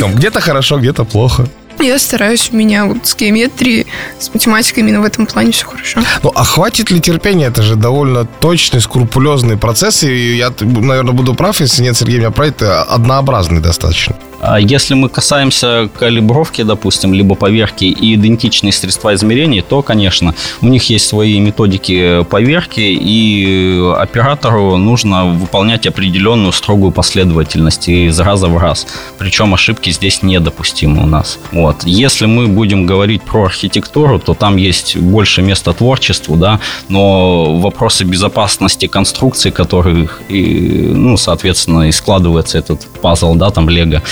Там, 0.00 0.14
где-то 0.14 0.40
хорошо, 0.40 0.78
где-то 0.78 1.04
плохо. 1.04 1.46
Я 1.80 1.98
стараюсь, 1.98 2.50
у 2.52 2.56
меня 2.56 2.86
вот 2.86 3.06
с 3.06 3.16
геометрией, 3.16 3.86
с 4.18 4.32
математикой 4.32 4.82
именно 4.82 5.00
в 5.00 5.04
этом 5.04 5.26
плане 5.26 5.52
все 5.52 5.66
хорошо. 5.66 6.00
Ну, 6.22 6.32
а 6.34 6.44
хватит 6.44 6.90
ли 6.90 7.00
терпения? 7.00 7.46
Это 7.46 7.62
же 7.62 7.76
довольно 7.76 8.24
точный, 8.24 8.80
скрупулезный 8.80 9.56
процесс, 9.56 10.02
и 10.02 10.36
я, 10.36 10.52
наверное, 10.60 11.12
буду 11.12 11.34
прав, 11.34 11.60
если 11.60 11.82
нет, 11.82 11.96
Сергей 11.96 12.18
меня 12.18 12.30
про 12.30 12.46
это 12.46 12.82
однообразный 12.82 13.60
достаточно. 13.60 14.16
А 14.46 14.60
если 14.60 14.94
мы 14.94 15.08
касаемся 15.08 15.88
калибровки, 15.98 16.62
допустим, 16.62 17.14
либо 17.14 17.34
поверки 17.34 17.84
и 17.84 18.14
идентичные 18.14 18.72
средства 18.72 19.14
измерений, 19.14 19.62
то, 19.62 19.80
конечно, 19.80 20.34
у 20.60 20.68
них 20.68 20.90
есть 20.90 21.06
свои 21.06 21.38
методики 21.40 22.24
поверки, 22.24 22.80
и 22.80 23.80
оператору 23.96 24.76
нужно 24.76 25.24
выполнять 25.24 25.86
определенную 25.86 26.52
строгую 26.52 26.92
последовательность 26.92 27.88
из 27.88 28.20
раза 28.20 28.48
в 28.48 28.58
раз. 28.58 28.86
Причем 29.18 29.54
ошибки 29.54 29.90
здесь 29.90 30.22
недопустимы 30.22 31.02
у 31.02 31.06
нас. 31.06 31.38
Вот. 31.52 31.84
Если 31.84 32.26
мы 32.26 32.46
будем 32.46 32.84
говорить 32.84 33.22
про 33.22 33.44
архитектуру, 33.44 34.18
то 34.18 34.34
там 34.34 34.56
есть 34.56 34.96
больше 34.96 35.40
места 35.40 35.72
творчеству, 35.72 36.36
да, 36.36 36.60
но 36.88 37.56
вопросы 37.56 38.04
безопасности 38.04 38.86
конструкции, 38.88 39.50
которых, 39.50 40.20
и, 40.28 40.90
ну, 40.92 41.16
соответственно, 41.16 41.88
и 41.88 41.92
складывается 41.92 42.58
этот 42.58 42.86
пазл, 43.00 43.34
да, 43.34 43.50
там, 43.50 43.70
лего, 43.70 44.02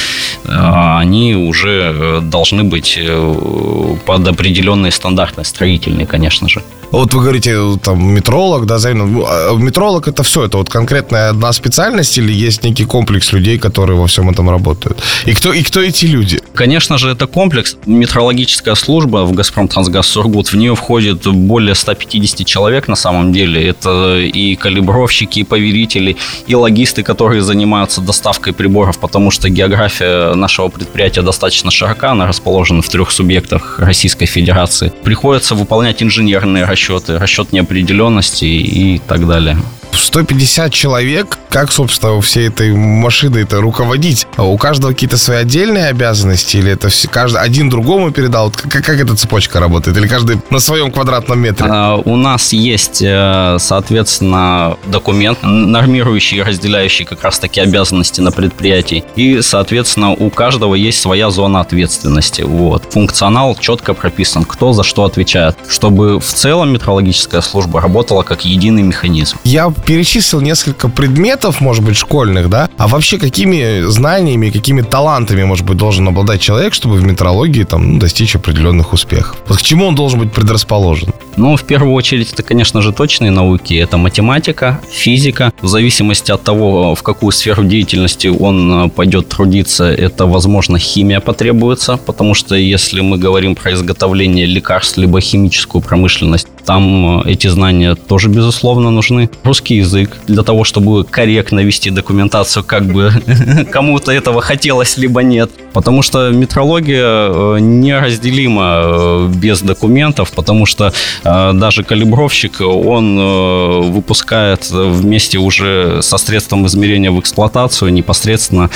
они 0.44 1.34
уже 1.34 1.92
э, 1.94 2.20
должны 2.22 2.64
быть 2.64 2.98
э, 2.98 3.96
под 4.06 4.28
определенные 4.28 4.92
стандарты 4.92 5.44
строительные, 5.44 6.06
конечно 6.06 6.48
же. 6.48 6.62
Вот 6.92 7.14
вы 7.14 7.22
говорите, 7.22 7.56
там, 7.82 8.14
метролог, 8.14 8.66
да, 8.66 8.78
ну, 8.92 9.24
а 9.26 9.54
метролог 9.56 10.08
это 10.08 10.22
все, 10.22 10.44
это 10.44 10.58
вот 10.58 10.68
конкретная 10.68 11.30
одна 11.30 11.50
специальность 11.54 12.18
или 12.18 12.30
есть 12.30 12.64
некий 12.64 12.84
комплекс 12.84 13.32
людей, 13.32 13.58
которые 13.58 13.96
во 13.98 14.06
всем 14.06 14.28
этом 14.28 14.50
работают? 14.50 15.02
И 15.24 15.32
кто, 15.32 15.54
и 15.54 15.62
кто 15.62 15.80
эти 15.80 16.04
люди? 16.04 16.38
Конечно 16.54 16.98
же, 16.98 17.08
это 17.08 17.26
комплекс. 17.26 17.76
Метрологическая 17.86 18.74
служба 18.74 19.24
в 19.24 19.32
«Газпром 19.32 19.68
Трансгаз 19.68 20.06
Сургут», 20.06 20.52
в 20.52 20.56
нее 20.56 20.74
входит 20.74 21.26
более 21.26 21.74
150 21.74 22.46
человек 22.46 22.88
на 22.88 22.96
самом 22.96 23.32
деле. 23.32 23.66
Это 23.66 24.18
и 24.18 24.54
калибровщики, 24.56 25.40
и 25.40 25.44
поверители, 25.44 26.18
и 26.46 26.54
логисты, 26.54 27.02
которые 27.02 27.40
занимаются 27.40 28.02
доставкой 28.02 28.52
приборов, 28.52 28.98
потому 28.98 29.30
что 29.30 29.48
география 29.48 30.01
нашего 30.34 30.68
предприятия 30.68 31.22
достаточно 31.22 31.70
широка, 31.70 32.12
она 32.12 32.26
расположена 32.26 32.82
в 32.82 32.88
трех 32.88 33.10
субъектах 33.10 33.78
Российской 33.78 34.26
Федерации. 34.26 34.92
Приходится 35.02 35.54
выполнять 35.54 36.02
инженерные 36.02 36.64
расчеты, 36.64 37.18
расчет 37.18 37.52
неопределенности 37.52 38.44
и 38.44 38.98
так 38.98 39.26
далее. 39.26 39.56
150 39.96 40.72
человек, 40.72 41.38
как, 41.48 41.72
собственно, 41.72 42.20
всей 42.20 42.48
этой 42.48 42.72
машиной 42.72 43.42
это 43.42 43.60
руководить? 43.60 44.26
А 44.36 44.44
у 44.44 44.56
каждого 44.56 44.92
какие-то 44.92 45.18
свои 45.18 45.38
отдельные 45.38 45.86
обязанности? 45.86 46.56
Или 46.56 46.72
это 46.72 46.88
все, 46.88 47.08
каждый 47.08 47.40
один 47.40 47.68
другому 47.68 48.10
передал? 48.10 48.50
Как, 48.50 48.84
как 48.84 49.00
эта 49.00 49.14
цепочка 49.16 49.60
работает? 49.60 49.96
Или 49.96 50.06
каждый 50.06 50.40
на 50.50 50.60
своем 50.60 50.90
квадратном 50.90 51.38
метре? 51.38 51.66
А, 51.70 51.96
у 51.96 52.16
нас 52.16 52.52
есть, 52.52 53.02
э, 53.02 53.56
соответственно, 53.58 54.76
документ, 54.86 55.38
нормирующий 55.42 56.38
и 56.38 56.42
разделяющий 56.42 57.04
как 57.04 57.22
раз-таки 57.22 57.60
обязанности 57.60 58.20
на 58.20 58.32
предприятии. 58.32 59.04
И, 59.16 59.40
соответственно, 59.42 60.10
у 60.10 60.30
каждого 60.30 60.74
есть 60.74 61.00
своя 61.00 61.30
зона 61.30 61.60
ответственности. 61.60 62.42
Вот. 62.42 62.84
Функционал 62.92 63.56
четко 63.56 63.94
прописан, 63.94 64.44
кто 64.44 64.72
за 64.72 64.84
что 64.84 65.04
отвечает, 65.04 65.56
чтобы 65.68 66.18
в 66.18 66.24
целом 66.24 66.72
метрологическая 66.72 67.40
служба 67.40 67.80
работала 67.80 68.22
как 68.22 68.44
единый 68.44 68.82
механизм. 68.82 69.36
Я 69.44 69.70
перечислил 69.86 70.40
несколько 70.40 70.88
предметов, 70.88 71.60
может 71.60 71.84
быть, 71.84 71.96
школьных, 71.96 72.48
да? 72.48 72.68
А 72.78 72.88
вообще 72.88 73.18
какими 73.18 73.82
знаниями, 73.88 74.50
какими 74.50 74.82
талантами, 74.82 75.44
может 75.44 75.66
быть, 75.66 75.76
должен 75.76 76.08
обладать 76.08 76.40
человек, 76.40 76.74
чтобы 76.74 76.96
в 76.96 77.04
метрологии 77.04 77.64
там 77.64 77.94
ну, 77.94 77.98
достичь 77.98 78.36
определенных 78.36 78.92
успехов? 78.92 79.36
Вот 79.48 79.58
к 79.58 79.62
чему 79.62 79.86
он 79.86 79.94
должен 79.94 80.20
быть 80.20 80.32
предрасположен? 80.32 81.12
Ну, 81.36 81.56
в 81.56 81.64
первую 81.64 81.94
очередь, 81.94 82.32
это, 82.32 82.42
конечно 82.42 82.82
же, 82.82 82.92
точные 82.92 83.30
науки. 83.30 83.74
Это 83.74 83.96
математика, 83.96 84.80
физика. 84.90 85.52
В 85.62 85.68
зависимости 85.68 86.30
от 86.30 86.42
того, 86.42 86.94
в 86.94 87.02
какую 87.02 87.32
сферу 87.32 87.64
деятельности 87.64 88.28
он 88.28 88.86
э, 88.86 88.88
пойдет 88.90 89.28
трудиться, 89.28 89.84
это, 89.84 90.26
возможно, 90.26 90.78
химия 90.78 91.20
потребуется, 91.20 91.96
потому 91.96 92.34
что 92.34 92.54
если 92.54 93.00
мы 93.00 93.16
говорим 93.16 93.54
про 93.54 93.72
изготовление 93.72 94.46
лекарств, 94.46 94.98
либо 94.98 95.20
химическую 95.20 95.82
промышленность, 95.82 96.48
там 96.64 97.22
э, 97.22 97.30
эти 97.30 97.48
знания 97.48 97.94
тоже, 97.94 98.28
безусловно, 98.28 98.90
нужны. 98.90 99.30
Русский 99.42 99.71
язык 99.76 100.16
для 100.26 100.42
того, 100.42 100.64
чтобы 100.64 101.04
корректно 101.04 101.60
вести 101.60 101.90
документацию, 101.90 102.64
как 102.64 102.84
бы 102.84 103.12
кому-то 103.70 104.12
этого 104.12 104.40
хотелось, 104.40 104.96
либо 104.96 105.22
нет. 105.22 105.50
Потому 105.72 106.02
что 106.02 106.30
метрология 106.30 107.02
э, 107.04 107.58
неразделима 107.60 109.30
без 109.34 109.62
документов, 109.62 110.32
потому 110.32 110.66
что 110.66 110.92
а, 111.24 111.52
даже 111.52 111.82
калибровщик, 111.82 112.60
он 112.60 113.18
э, 113.18 113.80
выпускает 113.90 114.70
вместе 114.70 115.38
уже 115.38 116.00
со 116.02 116.18
средством 116.18 116.66
измерения 116.66 117.10
в 117.10 117.20
эксплуатацию 117.20 117.92
непосредственно 117.92 118.70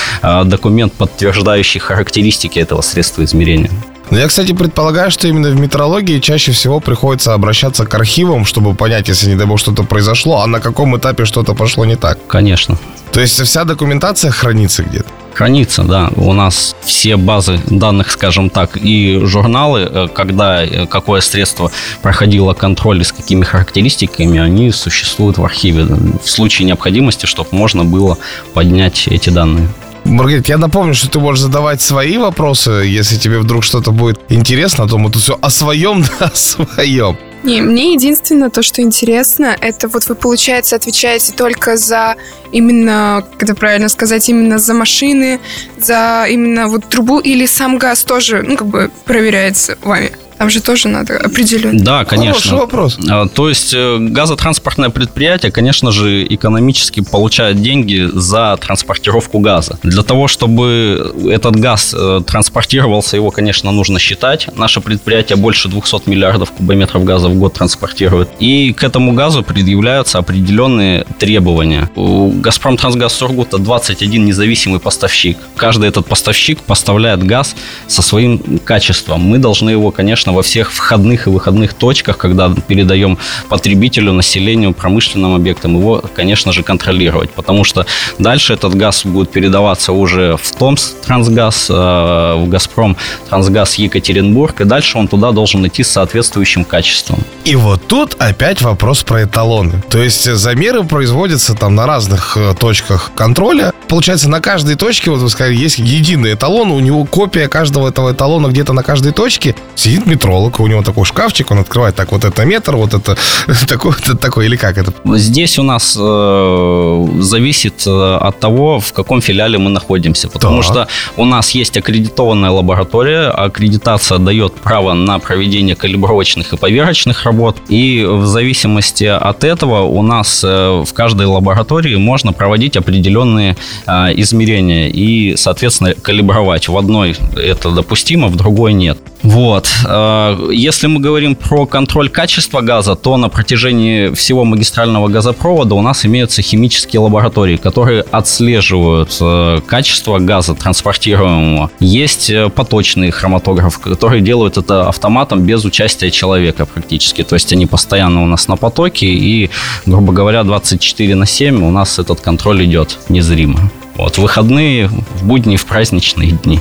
документ, 0.45 0.93
подтверждающий 0.93 1.81
характеристики 1.81 2.59
этого 2.59 2.81
средства 2.81 3.25
измерения. 3.25 3.71
Но 4.11 4.19
я, 4.19 4.29
кстати, 4.29 4.53
предполагаю, 4.53 5.11
что 5.11 5.27
именно 5.27 5.51
в 5.51 5.59
метрологии 5.59 6.21
чаще 6.21 6.53
всего 6.53 6.81
приходится 6.81 7.35
обращаться 7.35 7.87
к 7.87 7.95
архивам, 7.95 8.45
чтобы 8.45 8.75
понять, 8.75 9.09
если, 9.09 9.29
не 9.29 9.37
дай 9.37 9.47
бог, 9.47 9.59
что-то 9.59 9.83
произошло, 9.83 10.43
а 10.43 10.47
на 10.47 10.61
каком 10.61 10.97
этапе 10.97 11.25
что-то 11.25 11.55
пошло 11.55 11.85
не 11.85 11.97
так. 11.97 12.19
Конечно. 12.27 12.79
То 13.13 13.21
есть 13.21 13.41
вся 13.41 13.65
документация 13.65 14.31
хранится 14.31 14.83
где-то? 14.83 15.07
Хранится, 15.35 15.83
да. 15.83 16.11
У 16.17 16.33
нас 16.33 16.77
все 16.83 17.17
базы 17.17 17.61
данных, 17.67 18.11
скажем 18.11 18.49
так, 18.49 18.77
и 18.77 19.21
журналы, 19.25 19.81
э, 19.81 20.09
когда 20.15 20.65
э, 20.65 20.87
какое 20.87 21.21
средство 21.21 21.71
проходило 22.01 22.55
контроль 22.55 23.01
и 23.01 23.05
с 23.05 23.13
какими 23.13 23.45
характеристиками, 23.45 24.39
они 24.39 24.71
существуют 24.71 25.37
в 25.39 25.45
архиве 25.45 25.85
в 25.85 26.29
случае 26.29 26.67
необходимости, 26.67 27.27
чтобы 27.27 27.51
можно 27.53 27.85
было 27.85 28.19
поднять 28.55 29.09
эти 29.09 29.31
данные. 29.31 29.69
Маргарита, 30.09 30.53
я 30.53 30.59
напомню, 30.59 30.95
что 30.95 31.11
ты 31.11 31.19
можешь 31.19 31.43
задавать 31.43 31.81
свои 31.81 32.17
вопросы, 32.17 32.71
если 32.71 33.17
тебе 33.17 33.39
вдруг 33.39 33.65
что-то 33.65 33.91
будет 33.91 34.21
интересно, 34.29 34.87
то 34.89 34.99
мы 34.99 35.11
тут 35.11 35.23
все 35.23 35.39
о 35.41 35.51
своем, 35.51 36.03
да, 36.21 36.27
о 36.27 36.37
своем. 36.37 37.17
Не, 37.43 37.61
мне 37.61 37.93
единственное 37.93 38.51
то, 38.51 38.63
что 38.63 38.83
интересно, 38.83 39.57
это 39.61 39.89
вот 39.89 40.09
вы, 40.09 40.15
получается, 40.15 40.75
отвечаете 40.75 41.33
только 41.33 41.77
за 41.77 42.17
именно, 42.51 43.25
как 43.33 43.45
это 43.45 43.55
правильно 43.55 43.89
сказать, 43.89 44.29
именно 44.29 44.59
за 44.59 44.75
машины, 44.75 45.41
за 45.79 46.27
именно 46.29 46.67
вот 46.67 46.89
трубу 46.89 47.21
или 47.21 47.47
сам 47.47 47.79
газ 47.79 48.03
тоже, 48.03 48.43
ну, 48.43 48.57
как 48.57 48.67
бы 48.67 48.91
проверяется 49.05 49.79
вами? 49.83 50.11
Там 50.39 50.51
же 50.51 50.61
тоже 50.61 50.89
надо 50.89 51.17
определенно. 51.19 51.81
Да, 51.81 52.05
конечно. 52.05 52.35
Хороший 52.35 52.59
вопрос. 52.59 52.99
А, 53.09 53.27
То 53.27 53.49
есть 53.49 53.73
э, 53.75 53.97
газотранспортное 53.99 54.91
предприятие, 54.91 55.51
конечно 55.51 55.93
же, 55.93 56.27
экономически 56.27 57.01
получает 57.01 57.63
деньги 57.63 58.09
за 58.13 58.57
транспортировку 58.61 59.39
газа. 59.39 59.79
Для 59.83 60.03
того, 60.03 60.29
чтобы 60.29 61.15
этот 61.31 61.57
газ 61.57 61.95
э, 61.97 62.21
транспортировался, 62.27 63.17
его, 63.17 63.31
конечно, 63.31 63.73
нужно 63.73 63.99
считать. 63.99 64.49
Наше 64.57 64.81
предприятие 64.81 65.37
больше 65.37 65.69
200 65.69 66.09
миллиардов 66.09 66.53
кубометров 66.53 67.05
газа 67.05 67.29
в 67.29 67.35
год 67.35 67.55
транспортирует. 67.55 68.29
И 68.39 68.73
к 68.73 68.85
этому 68.85 69.13
газу 69.13 69.43
предъявляются 69.43 70.19
определенные 70.19 71.05
требования. 71.19 71.91
У 71.97 72.31
«Газпром 72.31 72.77
Трансгаз 72.77 73.15
Сургута» 73.15 73.59
21 73.59 74.25
независимый 74.25 74.81
поставщик. 74.81 75.39
Каждый 75.57 75.89
этот 75.89 76.07
поставщик 76.07 76.61
поставляет 76.61 77.25
газ 77.25 77.57
со 77.87 78.03
своим 78.03 78.59
качеством. 78.65 79.23
Мы 79.23 79.39
должны 79.39 79.71
его, 79.71 79.91
конечно, 79.91 80.26
во 80.33 80.43
всех 80.43 80.73
входных 80.73 81.27
и 81.27 81.31
выходных 81.31 81.75
точках, 81.75 82.19
когда 82.19 82.53
передаем 82.69 83.19
потребителю, 83.49 84.13
населению, 84.13 84.73
промышленным 84.73 85.35
объектам, 85.35 85.77
его, 85.77 86.03
конечно 86.15 86.53
же, 86.53 86.63
контролировать. 86.63 87.31
Потому 87.31 87.65
что 87.65 87.87
дальше 88.19 88.55
этот 88.55 88.75
газ 88.75 89.05
будет 89.05 89.31
передаваться 89.31 89.93
уже 89.93 90.37
в 90.37 90.53
Томск 90.57 90.95
Трансгаз, 91.07 91.67
э, 91.71 91.73
в 91.73 92.49
Газпром 92.49 92.97
Трансгаз 93.29 93.77
Екатеринбург, 93.77 94.61
и 94.61 94.65
дальше 94.65 94.99
он 94.99 95.09
туда 95.09 95.33
должен 95.33 95.67
идти 95.67 95.83
с 95.83 95.91
соответствующим 95.91 96.65
качеством. 96.65 97.19
И 97.45 97.57
вот 97.57 97.87
тут 97.87 98.17
опять 98.19 98.63
вопрос 98.63 99.03
про 99.03 99.25
эталоны. 99.25 99.83
То 99.89 100.03
есть 100.03 100.25
замеры 100.25 100.85
производятся 100.85 101.55
там 101.55 101.75
на 101.75 101.87
разных 101.87 102.37
э, 102.37 102.55
точках 102.59 103.13
контроля. 103.15 103.73
Получается, 103.89 104.29
на 104.29 104.41
каждой 104.41 104.75
точке, 104.75 105.11
вот 105.11 105.21
вы 105.21 105.31
сказали, 105.31 105.55
есть 105.55 105.79
единый 105.79 106.35
эталон, 106.35 106.71
у 106.73 106.81
него 106.81 107.05
копия 107.05 107.49
каждого 107.49 107.89
этого 107.89 108.13
эталона 108.13 108.49
где-то 108.49 108.73
на 108.73 108.83
каждой 108.83 109.13
точке. 109.13 109.55
Сидит 109.75 110.07
метролог, 110.07 110.59
у 110.61 110.67
него 110.67 110.83
такой 110.83 111.05
шкафчик, 111.05 111.51
он 111.51 111.61
открывает 111.61 111.95
так, 111.95 112.13
вот 112.13 112.25
это 112.25 112.45
метр, 112.45 112.77
вот 112.77 112.95
это 112.95 113.17
такой, 113.69 113.93
это 113.93 114.17
такой, 114.17 114.47
или 114.47 114.57
как 114.57 114.79
это? 114.79 114.93
Здесь 115.17 115.59
у 115.59 115.63
нас 115.63 115.97
э, 115.99 117.07
зависит 117.21 117.87
э, 117.87 118.17
от 118.17 118.41
того, 118.41 118.81
в 118.81 118.93
каком 118.93 119.21
филиале 119.21 119.59
мы 119.59 119.71
находимся. 119.71 120.29
Потому 120.29 120.63
Так. 120.63 120.65
что 120.65 120.89
у 121.17 121.25
нас 121.25 121.51
есть 121.51 121.77
аккредитованная 121.77 122.51
лаборатория. 122.51 123.29
Аккредитация 123.29 124.19
дает 124.19 124.55
право 124.55 124.95
на 124.95 125.19
проведение 125.19 125.77
калибровочных 125.77 126.53
и 126.53 126.57
поверочных 126.57 127.25
работ. 127.25 127.57
И 127.69 128.05
в 128.05 128.27
зависимости 128.27 129.05
от 129.05 129.45
этого 129.45 129.83
у 129.83 130.03
нас 130.03 130.43
э, 130.45 130.83
в 130.85 130.93
каждой 130.93 131.27
лаборатории 131.27 131.95
можно 131.97 132.33
проводить 132.33 132.77
определенные 132.77 133.57
э, 133.87 134.13
измерения 134.17 134.89
и, 134.89 135.37
соответственно, 135.37 135.95
калибровать. 135.95 136.69
В 136.69 136.77
одной 136.77 137.17
это 137.37 137.71
допустимо, 137.71 138.29
в 138.29 138.37
другой 138.37 138.73
нет. 138.73 138.99
Вот. 139.23 139.69
Э, 139.87 140.51
Если 140.53 140.87
мы 140.87 141.01
говорим 141.01 141.35
про 141.35 141.67
контроль 141.67 142.09
качества 142.09 142.61
газа, 142.61 142.95
то 142.95 143.17
на 143.17 143.29
протяжении 143.29 144.15
всего 144.15 144.45
магистрального 144.45 145.09
газопровода 145.09 145.75
у 145.75 145.83
нас 145.83 146.05
имеются 146.07 146.43
химические 146.43 147.01
лаборатории, 147.01 147.57
которые 147.57 148.03
отслеживают 148.11 149.17
э, 149.21 149.61
качество 149.67 150.19
газа 150.19 150.55
транспортируемого. 150.55 151.71
Есть 151.81 152.31
э, 152.31 152.49
поточные 152.49 153.11
хроматографы, 153.11 153.81
которые 153.81 154.23
делают 154.23 154.59
это 154.59 154.89
автоматом 154.89 155.43
без 155.43 155.65
участия 155.65 156.11
человека 156.11 156.67
практически. 156.67 157.25
То 157.25 157.35
есть 157.35 157.53
они 157.53 157.67
постоянно 157.67 158.23
у 158.23 158.27
нас 158.27 158.49
на 158.49 158.57
потоке 158.57 159.07
и, 159.07 159.51
грубо 159.87 160.13
говоря, 160.13 160.45
24 160.45 161.15
на 161.15 161.27
7 161.27 161.65
у 161.65 161.71
нас 161.71 161.99
этот 161.99 162.21
контроль 162.21 162.65
идет 162.65 162.99
незримо. 163.09 163.66
Вот, 163.97 164.17
в 164.17 164.23
выходные, 164.23 164.89
в 164.89 165.25
будни, 165.25 165.57
в 165.57 165.65
праздничные 165.65 166.33
дни. 166.33 166.61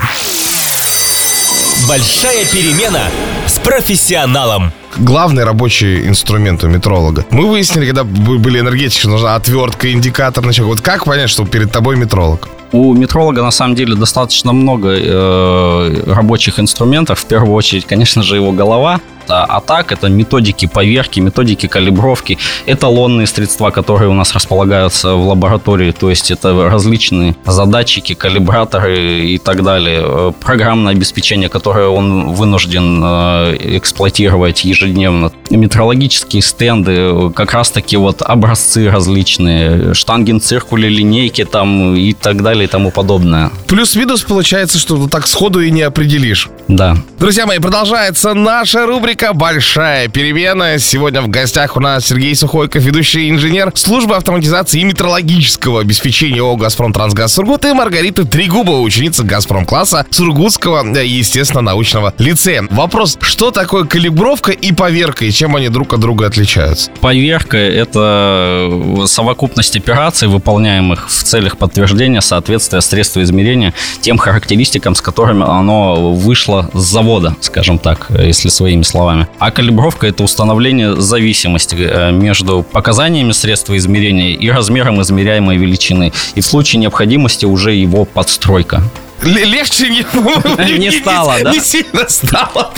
Большая 1.88 2.46
перемена 2.46 3.04
с 3.46 3.60
профессионалом. 3.60 4.72
Главный 4.98 5.44
рабочий 5.44 6.08
инструмент 6.08 6.64
у 6.64 6.68
метролога. 6.68 7.26
Мы 7.30 7.50
выяснили, 7.50 7.86
когда 7.86 8.06
были 8.06 8.62
энергетики, 8.62 9.08
нужна 9.08 9.36
отвертка, 9.36 9.92
индикатор, 9.92 10.44
значит, 10.44 10.66
вот 10.66 10.80
как 10.80 11.06
понять, 11.06 11.30
что 11.30 11.46
перед 11.46 11.72
тобой 11.72 11.98
метролог? 11.98 12.48
У 12.72 12.94
метролога 12.94 13.42
на 13.42 13.52
самом 13.52 13.76
деле 13.76 13.96
достаточно 13.96 14.54
много 14.54 14.96
э, 14.98 16.04
рабочих 16.08 16.60
инструментов. 16.60 17.20
В 17.20 17.26
первую 17.26 17.54
очередь, 17.54 17.86
конечно 17.86 18.24
же, 18.24 18.36
его 18.38 18.54
голова. 18.54 19.02
А, 19.30 19.62
так 19.62 19.92
это 19.92 20.08
методики 20.08 20.68
поверки, 20.68 21.20
методики 21.20 21.68
калибровки, 21.68 22.38
эталонные 22.66 23.28
средства, 23.28 23.72
которые 23.72 24.10
у 24.10 24.14
нас 24.14 24.34
располагаются 24.34 25.16
в 25.16 25.28
лаборатории, 25.28 25.92
то 25.92 26.10
есть 26.10 26.32
это 26.32 26.70
различные 26.70 27.36
задатчики, 27.46 28.14
калибраторы 28.14 29.26
и 29.26 29.38
так 29.38 29.64
далее, 29.64 30.06
Э, 30.08 30.32
программное 30.40 30.94
обеспечение, 30.94 31.50
которое 31.50 31.88
он 31.88 32.34
вынужден 32.34 33.02
э, 33.04 33.78
эксплуатировать 33.78 34.64
ежедневно, 34.66 35.32
метрологические 35.50 36.42
стенды, 36.42 37.32
как 37.36 37.54
раз-таки 37.54 37.98
вот 37.98 38.22
образцы 38.22 38.90
различные, 38.90 39.94
штангенциркули, 39.94 40.88
линейки 40.88 41.46
там 41.46 41.96
и 41.96 42.14
так 42.14 42.42
далее 42.44 42.66
и 42.66 42.68
тому 42.68 42.92
подобное. 42.92 43.52
Плюс-минус 43.68 44.24
получается, 44.24 44.80
что 44.80 45.08
так 45.08 45.28
сходу 45.28 45.62
и 45.62 45.72
не 45.72 45.82
определишь. 45.82 46.50
Да. 46.68 46.98
Друзья 47.20 47.46
мои, 47.46 47.60
продолжается 47.60 48.34
наша 48.34 48.86
рубрика 48.86 49.15
«Большая 49.34 50.10
перемена». 50.10 50.78
Сегодня 50.78 51.22
в 51.22 51.30
гостях 51.30 51.78
у 51.78 51.80
нас 51.80 52.06
Сергей 52.06 52.36
Сухойков, 52.36 52.84
ведущий 52.84 53.30
инженер 53.30 53.72
службы 53.74 54.16
автоматизации 54.16 54.82
и 54.82 54.84
метрологического 54.84 55.82
обеспечения 55.82 56.42
ООО 56.42 56.58
«Газпром 56.58 56.92
Трансгаз 56.92 57.34
Сургут» 57.34 57.64
и 57.66 57.74
Маргарита 57.74 58.26
Трегубова, 58.26 58.82
ученица 58.82 59.24
«Газпром-класса» 59.24 60.06
Сургутского, 60.10 60.86
э, 60.96 61.06
естественно, 61.06 61.62
научного 61.62 62.14
лицея. 62.18 62.68
Вопрос, 62.70 63.18
что 63.22 63.52
такое 63.52 63.86
калибровка 63.86 64.52
и 64.52 64.74
поверка, 64.74 65.24
и 65.26 65.32
чем 65.32 65.56
они 65.56 65.70
друг 65.70 65.94
от 65.94 66.02
друга 66.02 66.28
отличаются? 66.28 66.92
Поверка– 67.00 67.58
это 67.60 68.70
совокупность 69.06 69.78
операций, 69.78 70.28
выполняемых 70.28 71.08
в 71.10 71.24
целях 71.24 71.58
подтверждения 71.58 72.22
соответствия 72.22 72.82
средства 72.82 73.24
измерения 73.24 73.74
тем 74.02 74.18
характеристикам, 74.18 74.94
с 74.94 75.02
которыми 75.02 75.44
оно 75.44 76.12
вышло 76.12 76.70
с 76.74 76.82
завода, 76.82 77.36
скажем 77.40 77.80
так, 77.80 78.08
если 78.10 78.50
своими 78.50 78.84
словами. 78.84 79.05
А 79.40 79.52
калибровка– 79.52 80.08
это 80.08 80.24
установление 80.24 81.00
зависимости 81.00 81.76
э, 81.76 82.12
между 82.12 82.64
показаниями 82.64 83.32
средства 83.32 83.78
измерения 83.78 84.34
и 84.34 84.50
размером 84.50 85.02
измеряемой 85.02 85.58
величины. 85.58 86.12
И 86.36 86.42
в 86.42 86.46
случае 86.46 86.80
необходимости 86.80 87.46
уже 87.46 87.74
его 87.74 88.06
подстройка. 88.06 88.84
Легче 89.24 89.90
не, 89.90 90.06
Не 90.78 90.92
стало, 90.92 91.36
да? 91.44 91.52
Не 91.52 91.60
сильно 91.60 92.08
стало. 92.08 92.72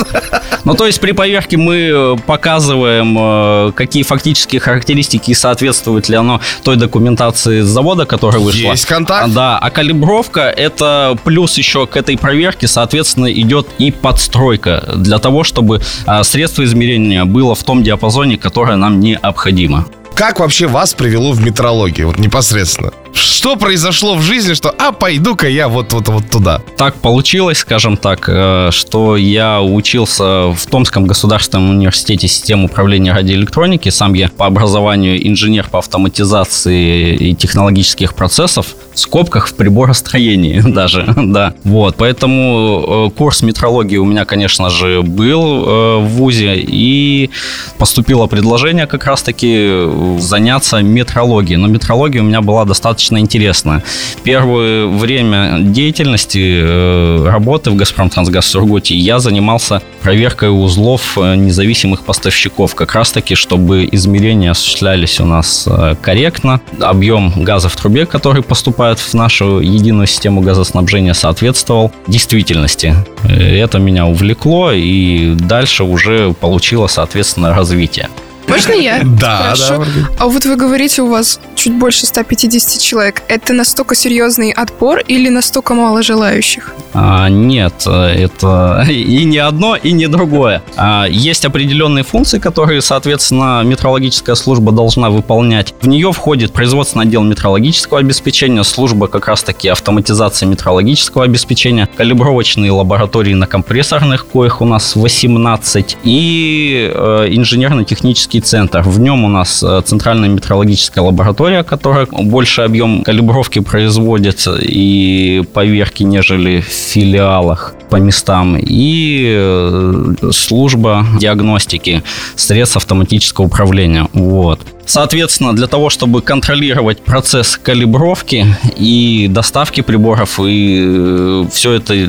Ну, 0.64 0.76
то 0.76 0.86
есть 0.86 1.00
при 1.00 1.12
поверке 1.12 1.58
мы 1.58 1.76
э, 1.76 2.16
показываем, 2.26 3.18
э, 3.18 3.72
какие 3.74 4.04
фактические 4.04 4.62
характеристики 4.62 5.32
и 5.32 5.34
соответствует 5.34 6.10
ли 6.10 6.16
оно 6.16 6.42
той 6.64 6.76
документации 6.76 7.62
с 7.62 7.68
завода, 7.68 8.06
которая 8.06 8.42
вышла. 8.42 8.72
Есть 8.72 8.86
контакт. 8.86 9.34
Да, 9.34 9.58
а 9.58 9.70
калибровка 9.70 10.42
это 10.42 11.18
плюс 11.24 11.58
еще 11.58 11.88
к 11.88 11.98
этой 11.98 12.18
проверке, 12.18 12.68
соответственно, 12.68 13.32
идет 13.32 13.68
и 13.78 13.92
подстройка 13.92 14.94
для 14.96 15.20
того, 15.20 15.44
чтобы 15.44 15.82
а, 16.06 16.24
средство 16.24 16.64
измерения 16.64 17.26
было 17.26 17.56
в 17.56 17.64
том 17.64 17.84
диапазоне, 17.84 18.38
которое 18.38 18.78
нам 18.78 19.00
необходимо. 19.00 19.86
Как 20.16 20.40
вообще 20.40 20.66
вас 20.66 20.94
привело 20.94 21.32
в 21.32 21.42
метрологию, 21.42 22.08
вот 22.08 22.18
непосредственно? 22.18 22.92
Что 23.18 23.56
произошло 23.56 24.16
в 24.16 24.22
жизни, 24.22 24.54
что, 24.54 24.70
а, 24.78 24.92
пойду-ка 24.92 25.48
я 25.48 25.70
вот, 25.70 25.92
вот, 25.92 26.08
вот 26.08 26.30
туда? 26.30 26.62
Так 26.78 26.96
получилось, 26.96 27.58
скажем 27.58 27.98
так, 27.98 28.26
э, 28.28 28.70
что 28.72 29.18
я 29.18 29.62
учился 29.62 30.52
в 30.52 30.66
Томском 30.70 31.08
государственном 31.08 31.72
университете 31.72 32.28
систем 32.28 32.64
управления 32.64 33.14
радиоэлектроники. 33.14 33.90
Сам 33.90 34.14
я 34.14 34.30
по 34.30 34.46
образованию 34.46 35.28
инженер 35.28 35.68
по 35.72 35.80
автоматизации 35.80 37.16
и 37.16 37.34
технологических 37.34 38.14
процессов, 38.14 38.76
в 38.94 39.00
скобках 39.00 39.48
в 39.48 39.56
приборостроении 39.56 40.60
даже, 40.66 41.12
да. 41.16 41.54
Вот, 41.64 41.96
поэтому 41.98 43.08
э, 43.08 43.18
курс 43.18 43.42
метрологии 43.42 43.98
у 43.98 44.06
меня, 44.06 44.26
конечно 44.26 44.70
же, 44.70 45.02
был 45.02 45.66
э, 45.66 45.98
в 46.02 46.08
ВУЗе, 46.18 46.56
и 46.58 47.32
поступило 47.80 48.28
предложение 48.28 48.86
как 48.86 49.06
раз-таки 49.06 50.20
заняться 50.20 50.82
метрологией. 50.82 51.58
Но 51.58 51.68
метрология 51.68 52.22
у 52.22 52.26
меня 52.26 52.42
была 52.42 52.66
достаточно 52.66 53.07
интересная. 53.16 53.84
Первое 54.24 54.88
время 54.88 55.60
деятельности, 55.62 56.60
э, 56.62 57.26
работы 57.30 57.72
в 57.72 57.76
«Газпром 57.76 58.10
Трансгаз 58.10 58.46
Сургуте» 58.48 58.96
я 58.96 59.20
занимался 59.20 59.82
проверкой 60.02 60.50
узлов 60.50 61.18
э, 61.18 61.36
независимых 61.36 62.04
поставщиков, 62.04 62.76
как 62.76 62.94
раз-таки, 62.94 63.36
чтобы 63.36 63.88
измерения 63.92 64.52
осуществлялись 64.52 65.20
у 65.20 65.26
нас 65.26 65.66
э, 65.68 65.96
корректно, 66.02 66.60
объем 66.82 67.32
газа 67.44 67.70
в 67.70 67.76
трубе, 67.76 68.06
который 68.06 68.44
поступает 68.44 69.00
в 69.00 69.14
нашу 69.14 69.60
единую 69.60 70.08
систему 70.08 70.42
газоснабжения, 70.42 71.14
соответствовал 71.14 71.92
действительности. 72.08 72.96
Это 73.28 73.80
меня 73.80 74.06
увлекло, 74.06 74.72
и 74.72 75.34
дальше 75.36 75.84
уже 75.84 76.34
получило, 76.34 76.88
соответственно, 76.88 77.54
развитие. 77.56 78.10
Можно 78.48 78.72
я 78.74 79.02
Да, 79.04 79.56
спрошу? 79.56 79.84
да. 79.84 80.08
А 80.20 80.28
вот 80.28 80.46
вы 80.46 80.56
говорите, 80.56 81.02
у 81.02 81.10
вас 81.10 81.40
чуть 81.58 81.74
больше 81.74 82.06
150 82.06 82.82
человек. 82.82 83.24
Это 83.28 83.54
настолько 83.54 83.96
серьезный 83.96 84.52
отбор 84.52 85.00
или 85.00 85.30
настолько 85.30 85.74
мало 85.74 86.04
желающих? 86.04 86.74
А, 86.94 87.30
нет, 87.30 87.86
это 87.86 88.86
и 88.90 89.24
не 89.26 89.40
одно, 89.40 89.76
и 89.76 89.92
не 89.92 90.08
другое. 90.08 90.62
А, 90.76 91.06
есть 91.10 91.46
определенные 91.46 92.04
функции, 92.04 92.40
которые, 92.40 92.82
соответственно, 92.82 93.62
метрологическая 93.64 94.36
служба 94.36 94.72
должна 94.72 95.10
выполнять. 95.10 95.74
В 95.82 95.88
нее 95.88 96.12
входит 96.12 96.54
производственный 96.54 97.06
отдел 97.06 97.24
метрологического 97.24 98.00
обеспечения, 98.00 98.64
служба 98.64 99.08
как 99.08 99.28
раз-таки 99.28 99.68
автоматизации 99.70 100.46
метрологического 100.46 101.24
обеспечения, 101.24 101.88
калибровочные 101.96 102.72
лаборатории 102.72 103.34
на 103.34 103.48
компрессорных, 103.48 104.28
коих 104.28 104.62
у 104.62 104.66
нас 104.66 104.96
18, 104.96 105.98
и 106.04 106.92
э, 106.94 107.28
инженерно-технический 107.30 108.42
центр. 108.42 108.82
В 108.82 109.00
нем 109.00 109.24
у 109.24 109.30
нас 109.30 109.64
э, 109.64 109.82
центральная 109.86 110.30
метрологическая 110.30 111.04
лаборатория, 111.04 111.47
которая 111.64 112.06
больше 112.06 112.62
объем 112.62 113.04
калибровки 113.04 113.60
производит 113.60 114.48
и 114.62 115.44
поверки, 115.54 116.04
нежели 116.04 116.62
в 116.62 116.66
филиалах 116.66 117.76
по 117.90 117.98
местам, 117.98 118.58
и 118.58 119.34
э, 119.38 120.14
служба 120.32 121.06
диагностики 121.20 122.04
средств 122.36 122.78
автоматического 122.78 123.46
управления. 123.46 124.08
Вот. 124.14 124.60
Соответственно, 124.88 125.56
для 125.56 125.68
того, 125.68 125.90
чтобы 125.90 126.22
контролировать 126.22 127.02
процесс 127.02 127.58
калибровки 127.58 128.46
и 128.78 129.28
доставки 129.30 129.82
приборов, 129.82 130.40
и 130.40 130.82
э, 130.82 131.46
все 131.52 131.74
это 131.74 131.94
э, 131.94 132.08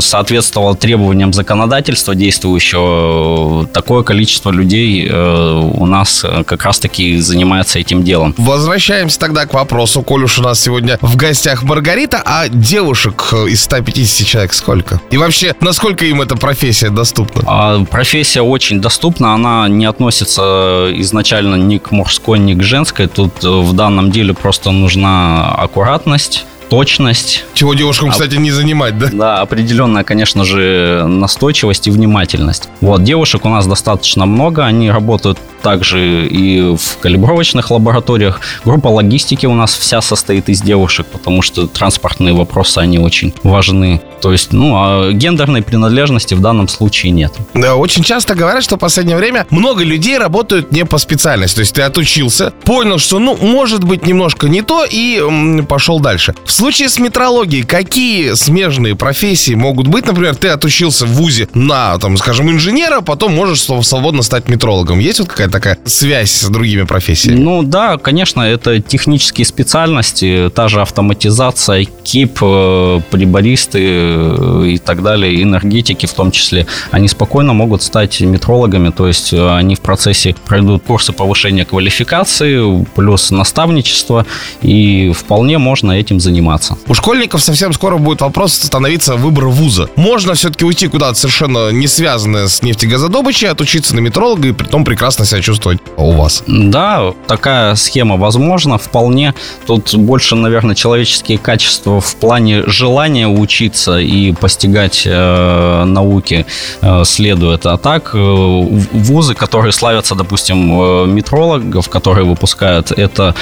соответствовало 0.00 0.74
требованиям 0.74 1.32
законодательства 1.32 2.14
действующего, 2.14 3.66
такое 3.66 4.02
количество 4.02 4.50
людей 4.50 5.10
у 5.10 5.86
нас 5.86 6.24
как 6.46 6.64
раз-таки 6.64 7.18
занимается 7.18 7.78
этим 7.78 8.02
делом. 8.02 8.34
Возвращаемся 8.36 9.18
тогда 9.18 9.46
к 9.46 9.54
вопросу, 9.54 10.02
коль 10.02 10.24
уж 10.24 10.38
у 10.38 10.42
нас 10.42 10.60
сегодня 10.60 10.98
в 11.00 11.16
гостях 11.16 11.62
Маргарита, 11.62 12.22
а 12.24 12.48
девушек 12.48 13.32
из 13.48 13.62
150 13.62 14.26
человек 14.26 14.52
сколько? 14.52 15.00
И 15.10 15.16
вообще, 15.16 15.54
насколько 15.60 16.04
им 16.04 16.22
эта 16.22 16.36
профессия 16.36 16.90
доступна? 16.90 17.42
А, 17.46 17.84
профессия 17.84 18.42
очень 18.42 18.80
доступна, 18.80 19.34
она 19.34 19.68
не 19.68 19.86
относится 19.86 20.90
изначально 20.94 21.56
ни 21.56 21.78
к 21.78 21.90
мужской, 21.96 22.38
ни 22.38 22.54
к 22.54 22.62
женской. 22.62 23.06
Тут 23.06 23.44
э, 23.44 23.48
в 23.48 23.72
данном 23.72 24.10
деле 24.10 24.34
просто 24.34 24.70
нужна 24.70 25.54
аккуратность 25.54 26.46
точность. 26.68 27.44
Чего 27.54 27.74
девушкам, 27.74 28.10
кстати, 28.10 28.36
не 28.36 28.50
занимать, 28.50 28.98
да? 28.98 29.08
Да, 29.12 29.40
определенная, 29.40 30.04
конечно 30.04 30.44
же, 30.44 31.04
настойчивость 31.06 31.86
и 31.86 31.90
внимательность. 31.90 32.68
Вот, 32.80 33.02
девушек 33.02 33.44
у 33.44 33.48
нас 33.48 33.66
достаточно 33.66 34.26
много, 34.26 34.64
они 34.64 34.90
работают 34.90 35.38
также 35.62 36.26
и 36.26 36.76
в 36.76 36.98
калибровочных 37.00 37.70
лабораториях. 37.70 38.40
Группа 38.64 38.88
логистики 38.88 39.46
у 39.46 39.54
нас 39.54 39.74
вся 39.74 40.00
состоит 40.00 40.48
из 40.48 40.62
девушек, 40.62 41.06
потому 41.06 41.42
что 41.42 41.66
транспортные 41.66 42.34
вопросы, 42.34 42.78
они 42.78 42.98
очень 42.98 43.34
важны. 43.42 44.00
То 44.20 44.32
есть, 44.32 44.52
ну, 44.52 44.74
а 44.76 45.12
гендерной 45.12 45.62
принадлежности 45.62 46.34
в 46.34 46.40
данном 46.40 46.68
случае 46.68 47.12
нет. 47.12 47.32
Да, 47.54 47.74
очень 47.76 48.02
часто 48.02 48.34
говорят, 48.34 48.62
что 48.62 48.76
в 48.76 48.78
последнее 48.78 49.16
время 49.16 49.46
много 49.50 49.82
людей 49.82 50.18
работают 50.18 50.70
не 50.72 50.84
по 50.84 50.98
специальности. 50.98 51.56
То 51.56 51.60
есть 51.60 51.74
ты 51.74 51.82
отучился, 51.82 52.52
понял, 52.64 52.98
что, 52.98 53.18
ну, 53.18 53.36
может 53.36 53.82
быть, 53.82 54.06
немножко 54.06 54.48
не 54.48 54.62
то, 54.62 54.84
и 54.84 55.18
м, 55.18 55.66
пошел 55.66 56.00
дальше. 56.00 56.34
В 56.44 56.52
случае 56.56 56.88
с 56.88 56.98
метрологией, 56.98 57.64
какие 57.64 58.34
смежные 58.34 58.96
профессии 58.96 59.54
могут 59.54 59.88
быть? 59.88 60.06
Например, 60.06 60.34
ты 60.34 60.48
отучился 60.48 61.04
в 61.04 61.10
ВУЗе 61.10 61.48
на, 61.54 61.98
там, 61.98 62.16
скажем, 62.16 62.50
инженера, 62.50 63.02
потом 63.02 63.34
можешь 63.34 63.60
свободно 63.60 64.22
стать 64.22 64.48
метрологом. 64.48 64.98
Есть 64.98 65.20
вот 65.20 65.28
какая-то 65.28 65.52
такая 65.52 65.78
связь 65.84 66.32
с 66.32 66.48
другими 66.48 66.84
профессиями? 66.84 67.38
Ну 67.38 67.62
да, 67.62 67.98
конечно, 67.98 68.40
это 68.40 68.80
технические 68.80 69.44
специальности, 69.44 70.50
та 70.54 70.68
же 70.68 70.80
автоматизация, 70.80 71.84
КИП, 71.84 72.38
э, 72.40 73.00
прибористы 73.10 73.80
э, 73.82 74.64
и 74.68 74.78
так 74.78 75.02
далее, 75.02 75.42
энергетики 75.42 76.06
в 76.06 76.12
том 76.14 76.30
числе. 76.30 76.66
Они 76.90 77.08
спокойно 77.08 77.52
могут 77.52 77.82
стать 77.82 78.20
метрологами, 78.22 78.90
то 78.90 79.06
есть 79.06 79.32
э, 79.34 79.56
они 79.56 79.74
в 79.74 79.80
процессе 79.80 80.34
пройдут 80.46 80.84
курсы 80.84 81.12
повышения 81.12 81.66
квалификации, 81.66 82.86
плюс 82.94 83.30
наставничество, 83.30 84.24
и 84.62 85.12
вполне 85.14 85.58
можно 85.58 85.92
этим 85.92 86.18
заниматься. 86.18 86.45
У 86.88 86.94
школьников 86.94 87.42
совсем 87.42 87.72
скоро 87.72 87.96
будет 87.96 88.20
вопрос 88.20 88.54
становиться 88.54 89.16
выбор 89.16 89.46
вуза. 89.46 89.88
Можно 89.96 90.34
все-таки 90.34 90.64
уйти 90.64 90.88
куда-то 90.88 91.14
совершенно 91.14 91.70
не 91.70 91.86
связанное 91.86 92.48
с 92.48 92.62
нефтегазодобычей, 92.62 93.48
отучиться 93.48 93.94
на 93.94 94.00
метролога 94.00 94.48
и 94.48 94.52
при 94.52 94.66
том 94.66 94.84
прекрасно 94.84 95.24
себя 95.24 95.40
чувствовать 95.42 95.78
у 95.96 96.12
вас. 96.12 96.42
Да, 96.46 97.12
такая 97.26 97.74
схема 97.74 98.16
возможна 98.16 98.78
вполне. 98.78 99.34
Тут 99.66 99.94
больше, 99.94 100.34
наверное, 100.34 100.74
человеческие 100.74 101.38
качества 101.38 102.00
в 102.00 102.16
плане 102.16 102.62
желания 102.66 103.28
учиться 103.28 103.98
и 103.98 104.32
постигать 104.32 105.02
э, 105.06 105.84
науки 105.84 106.46
э, 106.82 107.04
следует. 107.04 107.66
А 107.66 107.76
так, 107.76 108.10
э, 108.14 108.18
вузы, 108.18 109.34
которые 109.34 109.72
славятся, 109.72 110.14
допустим, 110.14 110.80
э, 110.80 111.06
метрологов, 111.06 111.88
которые 111.88 112.24
выпускают, 112.24 112.92
это 112.92 113.34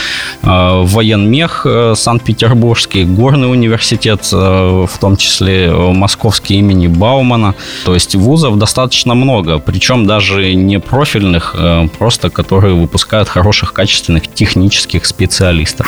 э, 0.43 0.47
военмех 0.47 1.63
э, 1.65 1.95
Санкт-Петербургский, 1.97 2.94
Горный 3.03 3.51
университет, 3.51 4.29
э, 4.33 4.37
в 4.37 4.99
том 4.99 5.17
числе 5.17 5.67
э, 5.67 5.93
Московский 5.93 6.57
имени 6.57 6.87
Баумана. 6.87 7.55
То 7.85 7.95
есть 7.95 8.15
вузов 8.15 8.59
достаточно 8.59 9.15
много, 9.15 9.59
причем 9.59 10.07
даже 10.07 10.55
не 10.55 10.79
профильных, 10.79 11.55
э, 11.59 11.89
просто 11.99 12.31
которые 12.31 12.75
выпускают 12.75 13.29
хороших, 13.29 13.73
качественных 13.73 14.33
технических 14.33 15.07
специалистов. 15.07 15.87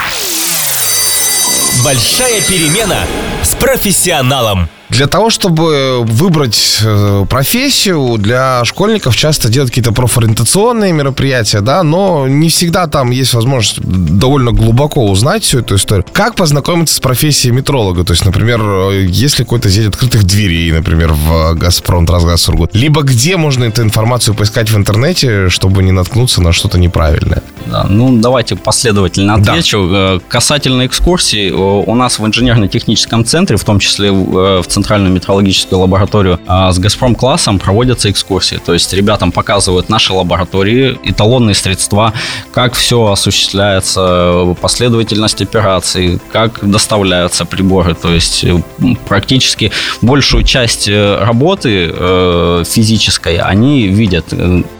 Большая 1.83 2.41
перемена 2.41 2.99
с 3.43 3.55
профессионалом. 3.55 4.69
Для 4.89 5.07
того, 5.07 5.29
чтобы 5.29 6.03
выбрать 6.03 6.79
э, 6.81 7.25
профессию, 7.29 8.15
для 8.17 8.63
школьников 8.63 9.15
часто 9.15 9.49
делают 9.49 9.71
какие-то 9.71 9.91
профориентационные 9.91 10.93
мероприятия, 10.93 11.59
да, 11.59 11.83
но 11.83 12.27
не 12.27 12.49
всегда 12.49 12.87
там 12.87 13.11
есть 13.11 13.33
возможность 13.33 13.81
довольно 13.81 14.51
глубоко 14.51 15.05
узнать 15.05 15.43
всю 15.43 15.59
эту 15.59 15.75
историю. 15.75 16.05
Как 16.13 16.35
познакомиться 16.35 16.95
с 16.95 16.99
профессией 16.99 17.53
метролога? 17.53 18.05
То 18.05 18.13
есть, 18.13 18.25
например, 18.25 18.61
э, 18.61 19.05
есть 19.09 19.39
ли 19.39 19.45
какой-то 19.45 19.69
сеть 19.69 19.87
открытых 19.87 20.23
дверей, 20.23 20.71
например, 20.71 21.11
в 21.13 21.53
«Газпром», 21.55 22.05
«Трансгаз», 22.05 22.41
«Сургут», 22.41 22.73
либо 22.73 23.01
где 23.01 23.35
можно 23.35 23.65
эту 23.65 23.81
информацию 23.81 24.35
поискать 24.35 24.71
в 24.71 24.77
интернете, 24.77 25.49
чтобы 25.49 25.83
не 25.83 25.91
наткнуться 25.91 26.41
на 26.41 26.53
что-то 26.53 26.79
неправильное? 26.79 27.43
Да, 27.69 27.85
ну, 27.89 28.17
давайте 28.17 28.55
последовательно 28.55 29.35
отвечу. 29.35 29.89
Да. 29.89 30.19
Касательно 30.27 30.85
экскурсий, 30.85 31.51
у 31.51 31.95
нас 31.95 32.19
в 32.19 32.25
инженерно-техническом 32.25 33.25
центре, 33.25 33.57
в 33.57 33.63
том 33.63 33.79
числе 33.79 34.11
в 34.11 34.63
центральную 34.67 35.13
метрологическую 35.13 35.79
лабораторию 35.79 36.39
а 36.47 36.71
с 36.71 36.79
«Газпром-классом» 36.79 37.59
проводятся 37.59 38.09
экскурсии. 38.09 38.59
То 38.63 38.73
есть 38.73 38.93
ребятам 38.93 39.31
показывают 39.31 39.89
наши 39.89 40.13
лаборатории, 40.13 40.97
эталонные 41.03 41.55
средства, 41.55 42.13
как 42.53 42.73
все 42.73 43.11
осуществляется, 43.11 44.55
последовательность 44.61 45.41
операций, 45.41 46.19
как 46.31 46.59
доставляются 46.61 47.45
приборы. 47.45 47.95
То 47.95 48.13
есть 48.13 48.43
э, 48.43 48.61
практически 49.07 49.71
большую 50.01 50.43
часть 50.43 50.87
э, 50.87 51.17
работы 51.19 51.91
э, 51.93 52.63
физической 52.65 53.37
они 53.37 53.87
видят, 53.87 54.33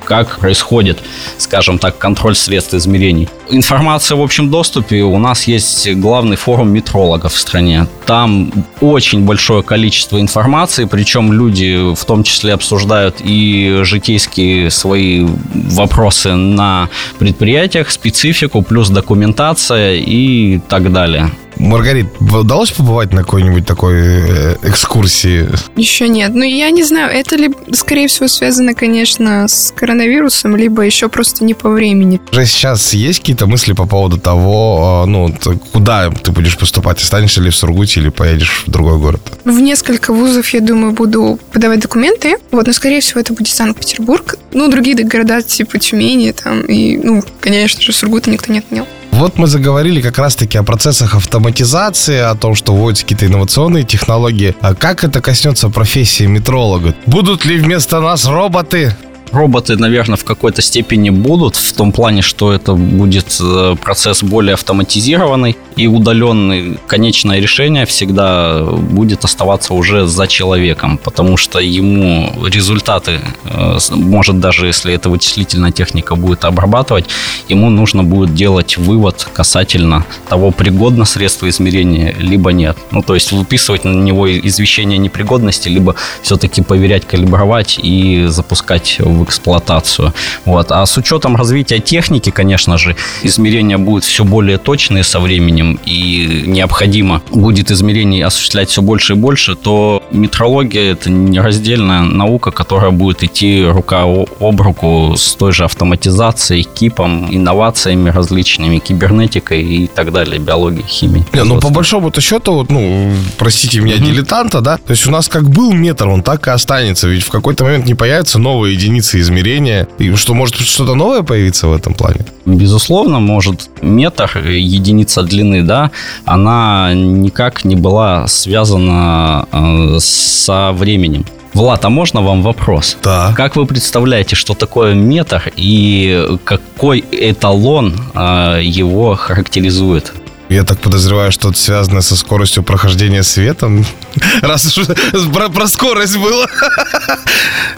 как 0.05 0.39
происходит, 0.39 0.99
скажем 1.37 1.79
так, 1.79 1.97
контроль 1.97 2.35
средств 2.35 2.76
измерений. 2.77 3.27
Информация 3.49 4.17
в 4.17 4.21
общем 4.21 4.49
доступе. 4.49 5.03
У 5.03 5.17
нас 5.17 5.45
есть 5.45 5.89
главный 5.95 6.35
форум 6.35 6.69
метрологов 6.69 7.33
в 7.33 7.37
стране. 7.37 7.87
Там 8.05 8.51
очень 8.81 9.25
большое 9.25 9.63
количество 9.63 10.19
информации, 10.19 10.85
причем 10.85 11.33
люди 11.33 11.93
в 11.95 12.05
том 12.05 12.23
числе 12.23 12.53
обсуждают 12.53 13.17
и 13.19 13.79
житейские 13.83 14.69
свои 14.71 15.25
вопросы 15.53 16.35
на 16.35 16.89
предприятиях, 17.19 17.89
специфику, 17.91 18.61
плюс 18.61 18.89
документация 18.89 19.95
и 19.95 20.59
так 20.69 20.91
далее. 20.91 21.31
Маргарит, 21.59 22.07
удалось 22.19 22.71
побывать 22.71 23.13
на 23.13 23.23
какой-нибудь 23.23 23.65
такой 23.65 23.95
э, 23.95 24.55
экскурсии? 24.63 25.47
Еще 25.75 26.07
нет. 26.07 26.31
Ну, 26.33 26.43
я 26.43 26.69
не 26.71 26.83
знаю, 26.83 27.11
это 27.11 27.35
ли, 27.35 27.49
скорее 27.71 28.07
всего, 28.07 28.27
связано, 28.27 28.73
конечно, 28.73 29.47
с 29.47 29.73
коронавирусом, 29.75 30.55
либо 30.55 30.83
еще 30.83 31.09
просто 31.09 31.43
не 31.43 31.53
по 31.53 31.69
времени. 31.69 32.21
Уже 32.31 32.45
сейчас 32.45 32.93
есть 32.93 33.19
какие-то 33.19 33.47
мысли 33.47 33.73
по 33.73 33.85
поводу 33.85 34.17
того, 34.17 35.01
а, 35.03 35.05
ну, 35.05 35.33
куда 35.73 36.09
ты 36.09 36.31
будешь 36.31 36.57
поступать? 36.57 37.01
Останешься 37.01 37.41
ли 37.41 37.49
в 37.49 37.55
Сургуте 37.55 38.01
или 38.01 38.09
поедешь 38.09 38.63
в 38.65 38.71
другой 38.71 38.97
город? 38.99 39.21
В 39.43 39.59
несколько 39.59 40.13
вузов, 40.13 40.49
я 40.49 40.61
думаю, 40.61 40.93
буду 40.93 41.39
подавать 41.51 41.79
документы. 41.79 42.37
Вот, 42.51 42.67
но, 42.67 42.73
скорее 42.73 43.01
всего, 43.01 43.19
это 43.19 43.33
будет 43.33 43.49
Санкт-Петербург. 43.49 44.35
Ну, 44.53 44.69
другие 44.69 44.95
города, 45.03 45.41
типа 45.41 45.79
Тюмени, 45.79 46.31
там, 46.31 46.61
и, 46.61 46.97
ну, 46.97 47.23
конечно 47.39 47.81
же, 47.81 47.93
Сургута 47.93 48.29
никто 48.29 48.51
не 48.51 48.59
отменял. 48.59 48.87
Вот 49.17 49.39
мы 49.39 49.47
заговорили 49.47 49.99
как 49.99 50.19
раз-таки 50.19 50.59
о 50.59 50.63
процессах 50.63 51.15
автоматизации, 51.15 52.19
о 52.19 52.35
том, 52.35 52.53
что 52.53 52.75
вводятся 52.75 53.03
какие-то 53.03 53.25
инновационные 53.25 53.83
технологии. 53.83 54.55
А 54.61 54.75
как 54.75 55.03
это 55.03 55.21
коснется 55.21 55.69
профессии 55.69 56.25
метролога? 56.25 56.93
Будут 57.07 57.43
ли 57.43 57.57
вместо 57.57 57.99
нас 57.99 58.27
роботы? 58.27 58.95
Роботы, 59.31 59.75
наверное, 59.75 60.17
в 60.17 60.23
какой-то 60.23 60.61
степени 60.61 61.09
будут, 61.09 61.55
в 61.55 61.73
том 61.73 61.91
плане, 61.91 62.21
что 62.21 62.53
это 62.53 62.73
будет 62.73 63.37
э, 63.41 63.75
процесс 63.81 64.23
более 64.23 64.53
автоматизированный 64.53 65.57
и 65.75 65.87
удаленный. 65.87 66.77
Конечное 66.87 67.39
решение 67.39 67.85
всегда 67.85 68.61
будет 68.63 69.25
оставаться 69.25 69.73
уже 69.73 70.07
за 70.07 70.27
человеком, 70.27 70.97
потому 70.97 71.37
что 71.37 71.59
ему 71.59 72.31
результаты, 72.45 73.19
э, 73.45 73.77
может 73.91 74.39
даже 74.39 74.67
если 74.67 74.93
эта 74.93 75.09
вычислительная 75.09 75.71
техника 75.71 76.15
будет 76.15 76.45
обрабатывать, 76.45 77.05
ему 77.49 77.69
нужно 77.69 78.03
будет 78.03 78.33
делать 78.33 78.77
вывод 78.77 79.27
касательно 79.33 80.05
того, 80.29 80.51
пригодно 80.51 81.05
средство 81.05 81.49
измерения, 81.49 82.15
либо 82.17 82.51
нет. 82.51 82.77
Ну, 82.91 83.01
то 83.01 83.13
есть 83.13 83.31
выписывать 83.31 83.83
на 83.83 83.93
него 83.93 84.27
извещение 84.29 84.97
непригодности, 84.97 85.69
либо 85.69 85.95
все-таки 86.21 86.61
поверять, 86.61 87.05
калибровать 87.05 87.79
и 87.81 88.25
запускать 88.27 88.99
в 89.17 89.23
эксплуатацию. 89.23 90.13
Вот. 90.45 90.71
А 90.71 90.85
с 90.85 90.97
учетом 90.97 91.35
развития 91.35 91.79
техники, 91.79 92.29
конечно 92.29 92.77
же, 92.77 92.95
измерения 93.23 93.77
будут 93.77 94.03
все 94.03 94.23
более 94.23 94.57
точные 94.57 95.03
со 95.03 95.19
временем, 95.19 95.79
и 95.85 96.43
необходимо 96.45 97.21
будет 97.31 97.71
измерений 97.71 98.23
осуществлять 98.23 98.69
все 98.69 98.81
больше 98.81 99.13
и 99.13 99.15
больше, 99.15 99.55
то 99.55 100.03
метрология– 100.11 100.91
это 100.93 101.09
нераздельная 101.09 102.01
наука, 102.01 102.51
которая 102.51 102.91
будет 102.91 103.23
идти 103.23 103.65
рука 103.65 104.03
об 104.03 104.61
руку 104.61 105.15
с 105.17 105.33
той 105.35 105.51
же 105.51 105.65
автоматизацией, 105.65 106.63
кипом, 106.63 107.27
инновациями 107.31 108.09
различными, 108.09 108.79
кибернетикой 108.79 109.63
и 109.63 109.87
так 109.87 110.11
далее, 110.11 110.39
биологией, 110.39 110.87
химией. 110.87 111.25
Не, 111.33 111.43
ну, 111.43 111.59
по 111.59 111.69
большому-то 111.69 112.21
счету, 112.21 112.53
вот, 112.53 112.69
ну, 112.69 113.11
простите 113.37 113.79
меня, 113.79 113.97
дилетанта, 113.97 114.61
да, 114.61 114.77
то 114.77 114.91
есть 114.91 115.07
у 115.07 115.11
нас 115.11 115.27
как 115.27 115.49
был 115.49 115.73
метр, 115.73 116.07
он 116.07 116.23
так 116.23 116.47
и 116.47 116.51
останется, 116.51 117.07
ведь 117.07 117.23
в 117.23 117.29
какой-то 117.29 117.63
момент 117.63 117.85
не 117.85 117.95
появятся 117.95 118.39
новые 118.39 118.75
единицы 119.07 119.19
измерения, 119.19 119.87
и 119.99 120.15
что, 120.15 120.33
может 120.33 120.55
что-то 120.55 120.95
новое 120.95 121.23
появиться 121.23 121.67
в 121.67 121.73
этом 121.73 121.93
плане? 121.93 122.25
Безусловно, 122.45 123.19
может 123.19 123.69
метр, 123.81 124.29
единица 124.47 125.23
длины, 125.23 125.63
да, 125.63 125.91
она 126.25 126.93
никак 126.93 127.65
не 127.65 127.75
была 127.75 128.27
связана 128.27 129.47
э, 129.51 129.99
со 129.99 130.71
временем. 130.73 131.25
Влад, 131.53 131.85
а 131.85 131.89
можно 131.89 132.21
вам 132.21 132.43
вопрос? 132.43 132.97
Да. 133.03 133.33
Как 133.35 133.55
вы 133.55 133.65
представляете, 133.65 134.35
что 134.35 134.53
такое 134.53 134.93
метр 134.93 135.51
и 135.57 136.37
какой 136.43 137.03
эталон 137.11 137.93
э, 138.13 138.59
его 138.63 139.15
характеризует? 139.15 140.13
Я 140.49 140.63
так 140.63 140.79
подозреваю, 140.79 141.31
что 141.31 141.49
это 141.49 141.57
связано 141.57 142.01
со 142.01 142.15
скоростью 142.15 142.63
прохождения 142.63 143.23
света. 143.23 143.69
Раз 144.41 144.77
уж 144.77 144.87
про, 145.33 145.49
про 145.49 145.67
скорость 145.67 146.17
было. 146.17 146.47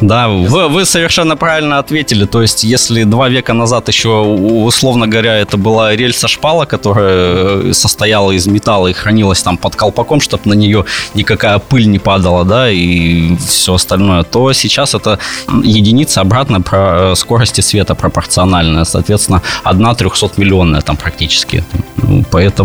Да, 0.01 0.27
вы, 0.29 0.69
вы 0.69 0.85
совершенно 0.85 1.35
правильно 1.35 1.79
ответили. 1.79 2.25
То 2.25 2.41
есть, 2.41 2.63
если 2.63 3.03
два 3.03 3.27
века 3.27 3.53
назад 3.53 3.87
еще, 3.87 4.09
условно 4.09 5.07
говоря, 5.07 5.37
это 5.37 5.57
была 5.57 5.95
рельса 5.95 6.27
шпала, 6.27 6.65
которая 6.65 7.69
э, 7.69 7.73
состояла 7.73 8.31
из 8.31 8.47
металла 8.47 8.87
и 8.87 8.93
хранилась 8.93 9.41
там 9.41 9.57
под 9.57 9.75
колпаком, 9.75 10.21
чтобы 10.21 10.43
на 10.45 10.53
нее 10.53 10.85
никакая 11.15 11.59
пыль 11.59 11.87
не 11.87 11.99
падала, 11.99 12.45
да, 12.45 12.69
и 12.69 13.35
все 13.37 13.73
остальное, 13.73 14.23
то 14.23 14.53
сейчас 14.53 14.95
это 14.95 15.19
единица 15.63 16.21
обратно 16.21 16.61
про 16.61 17.11
э, 17.11 17.15
скорости 17.15 17.61
света 17.61 17.95
пропорциональная. 17.95 18.85
Соответственно, 18.85 19.41
одна 19.63 19.95
трехсотмиллионная 19.95 20.81
там 20.81 20.97
практически. 20.97 21.63
Поэтому 22.31 22.58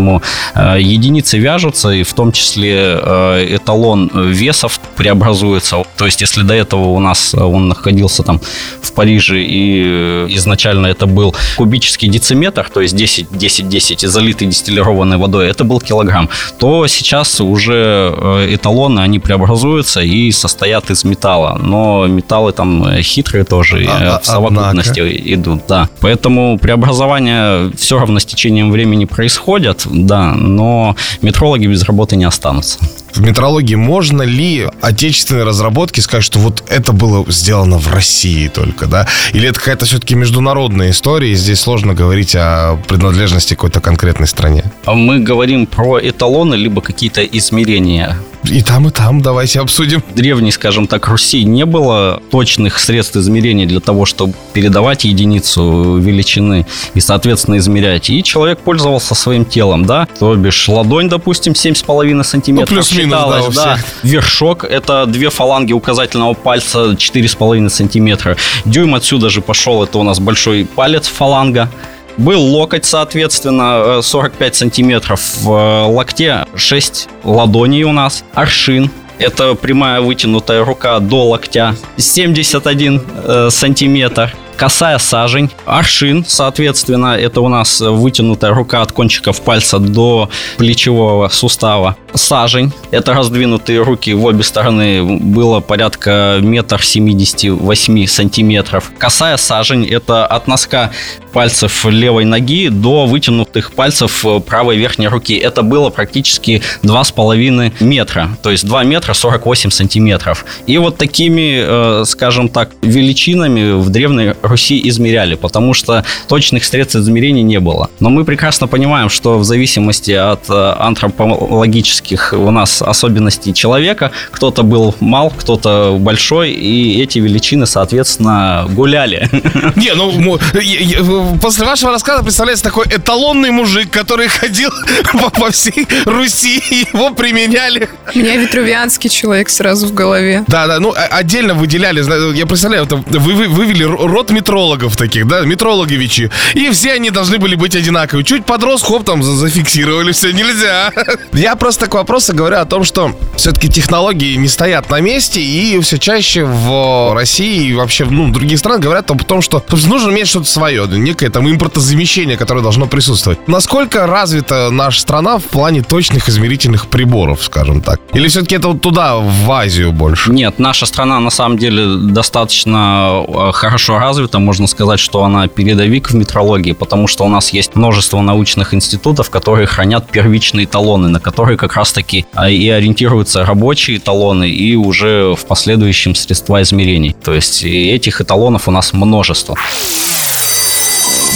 э, 0.55 0.77
единицы 0.81 1.39
вяжутся, 1.39 1.91
и 1.91 2.03
в 2.03 2.13
том 2.15 2.33
числе 2.33 2.99
э, 3.03 3.57
эталон 3.57 4.11
весов 4.15 4.81
преобразуется. 4.97 5.85
То 5.97 6.07
есть, 6.07 6.21
если 6.21 6.43
до 6.43 6.55
этого 6.55 6.89
у 6.89 7.01
нас 7.01 7.35
он 7.35 7.69
находился 7.69 8.23
там 8.23 8.41
в 8.83 8.93
Париже, 8.93 9.43
и 9.43 10.27
изначально 10.37 10.87
это 10.87 11.07
был 11.07 11.35
кубический 11.57 12.09
дециметр, 12.09 12.69
то 12.73 12.81
есть 12.81 12.97
10, 12.97 13.27
10, 13.37 13.69
10, 13.69 14.01
залитый 14.01 14.49
дистиллированной 14.49 15.17
водой, 15.17 15.49
это 15.49 15.65
был 15.65 15.81
килограмм, 15.81 16.29
то 16.59 16.87
сейчас 16.87 17.41
уже 17.41 18.15
э, 18.17 18.55
эталоны, 18.55 19.01
они 19.01 19.19
преобразуются 19.19 20.01
и 20.01 20.33
состоят 20.33 20.91
из 20.91 21.05
металла. 21.05 21.59
Но 21.61 22.07
металлы 22.07 22.53
там 22.53 23.01
хитрые 23.03 23.45
тоже 23.45 23.87
А- 23.89 24.21
в 24.21 24.27
совокупности 24.27 25.35
идут, 25.35 25.63
да. 25.69 25.89
Поэтому 26.01 26.59
преобразование 26.59 27.71
все 27.77 27.99
равно 27.99 28.19
с 28.19 28.25
течением 28.25 28.71
времени 28.71 29.05
происходят, 29.05 29.84
да, 29.91 30.33
но 30.35 30.97
метрологи 31.23 31.67
без 31.67 31.83
работы 31.83 32.17
не 32.17 32.25
останутся. 32.25 32.79
В 33.15 33.21
метрологии 33.21 33.77
можно 33.77 34.23
ли 34.23 34.67
отечественные 34.81 35.45
разработки 35.45 36.01
сказать, 36.01 36.25
что 36.25 36.41
вот 36.41 36.65
это 36.69 36.93
было 36.93 37.25
сделано 37.31 37.79
в 37.79 37.93
России 37.93 38.49
только, 38.49 38.87
да? 38.87 39.07
Или 39.33 39.49
это 39.49 39.61
какая-то 39.61 39.85
все-таки 39.85 40.17
международная 40.17 40.91
история, 40.91 41.31
и 41.31 41.35
здесь 41.35 41.61
сложно 41.61 41.95
говорить 41.95 42.35
о 42.35 42.77
принадлежности 42.89 43.55
какой-то 43.55 43.81
конкретной 43.81 44.27
стране? 44.27 44.65
Мы 44.87 45.21
говорим 45.21 45.67
про 45.67 46.01
эталоны, 46.01 46.57
либо 46.57 46.81
какие-то 46.81 47.25
измерения 47.25 48.19
и 48.51 48.63
там, 48.63 48.89
и 48.89 48.91
там 48.91 49.21
давайте 49.21 49.61
обсудим. 49.61 50.03
Древней, 50.15 50.51
скажем 50.51 50.87
так, 50.87 51.09
Руси 51.09 51.45
не 51.45 51.65
было 51.65 52.23
точных 52.31 52.79
средств 52.79 53.17
измерения 53.17 53.67
для 53.67 53.81
того, 53.81 54.05
чтобы 54.05 54.35
передавать 54.53 55.05
единицу 55.05 55.97
величины 55.99 56.67
и, 56.95 57.01
соответственно, 57.01 57.59
измерять. 57.59 58.11
И 58.11 58.23
человек 58.23 58.59
пользовался 58.61 59.15
своим 59.15 59.45
телом, 59.45 59.87
да, 59.87 60.07
то 60.19 60.35
бишь 60.35 60.69
ладонь, 60.69 61.09
допустим, 61.09 61.55
7,5 61.55 62.23
сантиметров. 62.23 62.71
Ну, 62.71 62.77
плюс-минус, 62.77 63.04
да, 63.11 63.43
у 63.43 63.53
да. 63.53 63.79
Вершок– 64.03 64.65
это 64.71 65.07
две 65.07 65.31
фаланги 65.31 65.73
указательного 65.73 66.35
пальца 66.35 66.93
4,5 66.93 67.69
сантиметра. 67.69 68.37
Дюйм 68.65 68.95
отсюда 68.95 69.31
же 69.31 69.41
пошел, 69.41 69.83
это 69.83 69.99
у 69.99 70.03
нас 70.03 70.21
большой 70.21 70.65
палец 70.65 71.07
фаланга. 71.07 71.69
Был 72.17 72.41
локоть, 72.43 72.85
соответственно, 72.85 74.01
45 74.01 74.53
э, 74.53 74.57
сантиметров. 74.57 75.21
В 75.43 75.51
э, 75.51 75.83
локте 75.87 76.47
6 76.55 77.09
ладоней 77.25 77.83
у 77.83 77.93
нас. 77.93 78.25
Аршин. 78.35 78.91
Это 79.19 79.55
прямая 79.55 80.01
вытянутая 80.01 80.65
рука 80.65 80.99
до 81.01 81.25
локтя. 81.25 81.75
71 81.97 83.03
э, 83.25 83.49
сантиметр 83.51 84.35
косая 84.57 84.99
сажень, 84.99 85.51
аршин, 85.67 86.25
соответственно, 86.27 87.17
это 87.17 87.41
у 87.41 87.49
нас 87.49 87.81
вытянутая 87.81 88.53
рука 88.53 88.83
от 88.83 88.93
кончиков 88.93 89.41
пальца 89.41 89.79
до 89.79 90.31
плечевого 90.57 91.29
сустава. 91.29 91.97
Сажень, 92.15 92.73
это 92.91 93.13
раздвинутые 93.13 93.83
руки 93.83 94.15
в 94.15 94.25
обе 94.25 94.43
стороны, 94.43 95.03
было 95.03 95.61
порядка 95.61 96.39
метр 96.41 96.83
семидесяти 96.83 97.49
восьми 97.49 98.07
сантиметров. 98.07 98.93
Косая 98.99 99.37
сажень, 99.37 99.87
это 99.87 100.27
от 100.27 100.47
носка 100.47 100.91
пальцев 101.35 101.85
левой 101.85 102.25
ноги 102.25 102.69
до 102.69 103.07
вытянутых 103.07 103.73
пальцев 103.73 104.25
правой 104.47 104.77
верхней 104.77 105.09
руки. 105.09 105.37
Это 105.37 105.63
было 105.63 105.91
практически 105.91 106.63
2,5 106.83 107.73
метра, 107.81 108.31
то 108.43 108.51
есть 108.51 108.65
2 108.65 108.85
метра 108.85 109.13
48 109.13 109.71
сантиметров. 109.71 110.45
И 110.67 110.79
вот 110.79 110.97
такими, 110.97 112.01
э, 112.01 112.05
скажем 112.07 112.49
так, 112.49 112.71
величинами 112.83 113.73
в 113.73 113.91
древней 113.91 114.35
Руси 114.45 114.81
измеряли, 114.89 115.35
потому 115.35 115.75
что 115.75 116.05
точных 116.29 116.65
средств 116.65 116.97
измерения 116.97 117.43
не 117.43 117.61
было. 117.61 117.91
Но 118.01 118.11
мы 118.11 118.25
прекрасно 118.25 118.69
понимаем, 118.69 119.09
что 119.09 119.39
в 119.39 119.45
зависимости 119.45 120.13
от 120.13 120.49
э, 120.49 120.75
антропологических 120.79 122.35
у 122.37 122.51
нас 122.51 122.83
особенностей 122.83 123.55
человека, 123.55 124.11
кто-то 124.31 124.63
был 124.63 124.95
мал, 125.01 125.33
кто-то 125.37 125.97
большой, 125.99 126.53
и 126.53 127.03
эти 127.03 127.19
величины, 127.19 127.67
соответственно, 127.67 128.67
гуляли. 128.71 129.29
Не, 129.77 129.95
ну, 129.95 131.39
после 131.41 131.65
вашего 131.65 131.93
рассказа 131.93 132.23
представляется 132.23 132.65
такой 132.65 132.87
эталонный 132.87 133.51
мужик, 133.51 133.91
который 133.91 134.29
ходил 134.29 134.71
по, 135.41 135.51
всей 135.51 135.87
Руси, 136.05 136.63
его 136.93 137.11
применяли. 137.11 137.89
У 138.15 138.19
меня 138.19 138.37
ветрувианский 138.37 139.11
человек 139.11 139.49
сразу 139.49 139.87
в 139.87 139.95
голове. 139.95 140.45
Да, 140.47 140.67
да, 140.67 140.81
ну, 140.81 140.95
отдельно 141.11 141.55
выделяли, 141.55 142.03
я 142.37 142.47
представляю, 142.47 142.87
вы, 142.91 143.35
вы 143.35 143.49
вывели 143.49 143.85
рот 143.85 144.31
метрологов 144.35 144.97
таких, 144.97 145.27
да, 145.27 145.43
метрологовичи. 145.43 146.31
И 146.55 146.71
все 146.71 146.93
они 146.93 147.11
должны 147.11 147.39
были 147.39 147.55
быть 147.55 147.75
одинаковые. 147.75 148.25
Чуть 148.25 148.45
подрос, 148.45 148.83
хоп, 148.83 149.05
там 149.05 149.23
зафиксировали, 149.23 150.13
все, 150.13 150.33
нельзя. 150.33 150.93
Я 151.33 151.57
просто 151.57 151.87
к 151.87 151.95
вопросу 151.95 152.35
говорю 152.35 152.59
о 152.59 152.65
том, 152.65 152.85
что 152.85 153.17
все-таки 153.37 153.69
технологии 153.69 154.35
не 154.37 154.49
стоят 154.49 154.91
на 154.91 155.01
месте, 155.01 155.41
и 155.41 155.81
все 155.81 155.99
чаще 155.99 156.45
в 156.45 157.15
России 157.15 157.69
и 157.69 157.75
вообще 157.75 158.05
ну, 158.05 158.29
в 158.29 158.33
других 158.33 158.59
странах 158.59 158.81
говорят 158.81 159.11
о 159.11 159.15
том, 159.15 159.43
что 159.43 159.63
нужно 159.87 160.11
иметь 160.11 160.29
что-то 160.29 160.47
свое, 160.47 160.87
некое 160.87 161.31
там 161.31 161.49
импортозамещение, 161.51 162.37
которое 162.37 162.61
должно 162.61 162.87
присутствовать. 162.87 163.47
Насколько 163.49 164.07
развита 164.07 164.71
наша 164.71 165.01
страна 165.01 165.39
в 165.39 165.45
плане 165.45 165.83
точных 165.83 166.29
измерительных 166.29 166.89
приборов, 166.89 167.43
скажем 167.43 167.81
так? 167.81 168.01
Или 168.13 168.29
все-таки 168.29 168.57
это 168.57 168.69
вот 168.69 168.81
туда, 168.81 169.17
в 169.17 169.51
Азию 169.51 169.93
больше? 169.93 170.31
Нет, 170.31 170.59
наша 170.59 170.87
страна 170.87 171.21
на 171.21 171.31
самом 171.31 171.59
деле 171.59 171.97
достаточно 171.97 173.25
э, 173.27 173.53
хорошо 173.53 173.99
развита 173.99 174.24
развита. 174.25 174.39
Можно 174.39 174.67
сказать, 174.67 175.01
что 175.01 175.23
она 175.25 175.49
передовик 175.49 176.11
в 176.11 176.15
метрологии, 176.15 176.73
потому 176.73 177.07
что 177.07 177.25
у 177.25 177.29
нас 177.29 177.53
есть 177.53 177.77
множество 177.77 178.23
научных 178.23 178.75
институтов, 178.75 179.31
которые 179.31 179.67
хранят 179.67 180.11
первичные 180.11 180.67
талоны, 180.67 181.09
на 181.09 181.21
которые 181.21 181.57
как 181.57 181.77
раз-таки 181.77 182.25
а, 182.35 182.49
и 182.49 182.69
ориентируются 182.69 183.45
рабочие 183.45 183.99
талоны 183.99 184.49
и 184.49 184.77
уже 184.77 185.35
в 185.35 185.45
последующем 185.47 186.15
средства 186.15 186.61
измерений. 186.63 187.15
То 187.25 187.35
есть 187.35 187.65
этих 187.65 188.21
эталонов 188.21 188.69
у 188.69 188.71
нас 188.71 188.93
множество. 188.93 189.57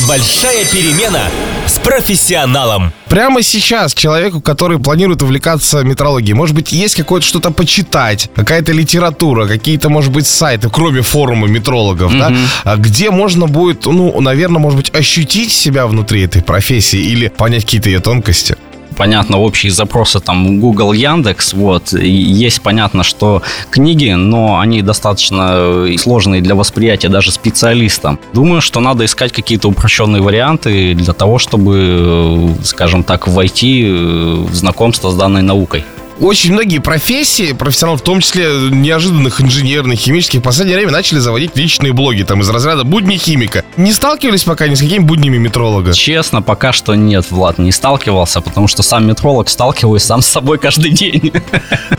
Большая 0.07 0.65
перемена 0.67 1.25
с 1.67 1.79
профессионалом. 1.79 2.93
Прямо 3.09 3.43
сейчас 3.43 3.95
человеку, 3.95 4.41
который 4.41 4.79
планирует 4.79 5.23
увлекаться 5.23 5.83
метрологией, 5.83 6.35
может 6.35 6.55
быть, 6.55 6.73
есть 6.73 6.95
какое-то 6.95 7.27
что-то 7.27 7.51
почитать, 7.51 8.31
какая-то 8.35 8.73
литература, 8.73 9.47
какие-то, 9.47 9.89
может 9.89 10.13
быть, 10.13 10.27
сайты, 10.27 10.69
кроме 10.71 11.03
форума 11.03 11.49
метрологов, 11.49 12.13
mm-hmm. 12.13 12.19
да, 12.65 12.73
а 12.73 12.77
где 12.77 13.11
можно 13.11 13.47
будет, 13.47 13.87
ну, 13.87 14.21
наверное, 14.21 14.61
может 14.61 14.77
быть, 14.79 14.95
ощутить 14.95 15.53
себя 15.53 15.87
внутри 15.87 16.23
этой 16.23 16.43
профессии 16.43 17.01
или 17.01 17.29
понять 17.29 17.65
какие-то 17.65 17.89
ее 17.89 18.01
тонкости? 18.01 18.57
Понятно, 18.99 19.39
общие 19.39 19.73
запросы 19.73 20.21
там 20.21 20.61
Google, 20.61 20.93
Яндекс, 20.93 21.55
вот, 21.55 21.95
и 21.95 22.11
есть 22.11 22.61
понятно, 22.61 23.05
что 23.05 23.43
книги, 23.71 24.11
но 24.11 24.59
они 24.59 24.83
достаточно 24.83 25.49
э, 25.53 25.97
сложные 25.99 26.43
для 26.43 26.55
восприятия 26.55 27.09
даже 27.09 27.31
специалистам. 27.31 28.19
Думаю, 28.35 28.61
что 28.61 28.81
надо 28.81 29.05
искать 29.05 29.33
какие-то 29.33 29.69
упрощенные 29.69 30.21
варианты 30.21 30.95
для 30.95 31.13
того, 31.13 31.39
чтобы, 31.39 32.57
э, 32.61 32.65
скажем 32.65 33.05
так, 33.05 33.29
войти 33.29 33.85
э, 33.87 34.47
в 34.51 34.55
знакомство 34.55 35.11
с 35.11 35.15
данной 35.15 35.43
наукой 35.43 35.85
очень 36.21 36.53
многие 36.53 36.79
профессии, 36.79 37.53
профессионалы, 37.53 37.99
в 37.99 38.03
том 38.03 38.21
числе 38.21 38.47
неожиданных 38.71 39.41
инженерных, 39.41 39.99
химических, 39.99 40.41
в 40.41 40.43
последнее 40.43 40.77
время 40.77 40.93
начали 40.93 41.19
заводить 41.19 41.57
личные 41.57 41.93
блоги, 41.93 42.23
там, 42.23 42.41
из 42.41 42.49
разряда 42.49 42.85
будни 42.85 43.17
химика. 43.17 43.65
Не 43.77 43.93
сталкивались 43.93 44.45
пока 44.45 44.69
ни 44.69 44.75
с 44.75 44.81
какими 44.81 44.99
буднями 44.99 45.39
метролога? 45.39 45.93
Честно, 45.93 46.43
пока 46.43 46.73
что 46.73 46.95
нет, 46.95 47.31
Влад, 47.31 47.59
не 47.59 47.73
сталкивался, 47.73 48.41
потому 48.41 48.69
что 48.69 48.83
сам 48.83 49.07
метролог 49.07 49.49
сталкиваюсь 49.49 50.03
сам 50.03 50.23
с 50.23 50.27
собой 50.27 50.59
каждый 50.59 50.93
день. 50.93 51.33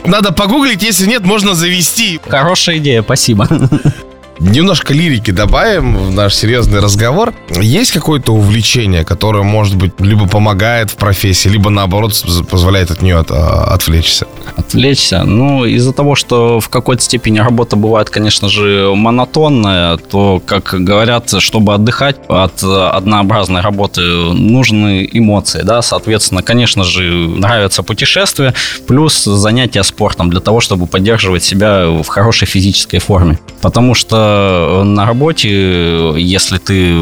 Надо 0.06 0.32
погуглить, 0.32 0.84
если 0.84 1.06
нет, 1.06 1.24
можно 1.24 1.56
завести. 1.56 2.20
Хорошая 2.28 2.78
идея, 2.78 3.04
спасибо. 3.04 3.48
Немножко 4.40 4.94
лирики 4.94 5.32
добавим 5.32 5.98
в 5.98 6.12
наш 6.12 6.34
серьезный 6.34 6.80
разговор. 6.80 7.34
Есть 7.50 7.92
какое-то 7.92 8.34
увлечение, 8.34 9.04
которое, 9.04 9.44
может 9.44 9.76
быть, 9.76 9.92
либо 10.00 10.30
помогает 10.30 10.90
в 10.92 10.96
профессии, 10.96 11.50
либо, 11.50 11.70
наоборот, 11.70 12.14
позволяет 12.50 12.90
от 12.90 13.02
нее 13.02 13.18
от, 13.18 13.32
а, 13.32 13.66
отвлечься? 13.74 14.28
Отвлечься? 14.56 15.24
Ну, 15.24 15.66
из-за 15.66 15.92
того, 15.92 16.16
что 16.16 16.62
в 16.62 16.70
какой-то 16.70 17.04
степени 17.04 17.40
работа 17.40 17.76
бывает, 17.76 18.10
конечно 18.10 18.48
же, 18.48 18.94
монотонная, 18.96 19.98
то, 19.98 20.42
как 20.46 20.74
говорят, 20.74 21.34
чтобы 21.40 21.74
отдыхать 21.74 22.16
от 22.30 22.64
однообразной 22.64 23.60
работы, 23.60 24.02
нужны 24.02 25.08
эмоции, 25.12 25.64
да, 25.64 25.82
соответственно, 25.82 26.44
конечно 26.44 26.86
же, 26.86 27.02
нравятся 27.02 27.84
путешествия, 27.84 28.54
плюс 28.88 29.26
занятия 29.26 29.84
спортом 29.84 30.30
для 30.30 30.40
того, 30.40 30.62
чтобы 30.62 30.88
поддерживать 30.88 31.44
себя 31.44 31.88
в 31.88 32.08
хорошей 32.08 32.48
физической 32.48 33.00
форме. 33.00 33.38
Потому 33.62 33.94
что 33.94 34.29
Э, 34.30 34.84
на 34.84 35.06
работе, 35.06 36.14
если 36.18 36.58
ты 36.58 36.94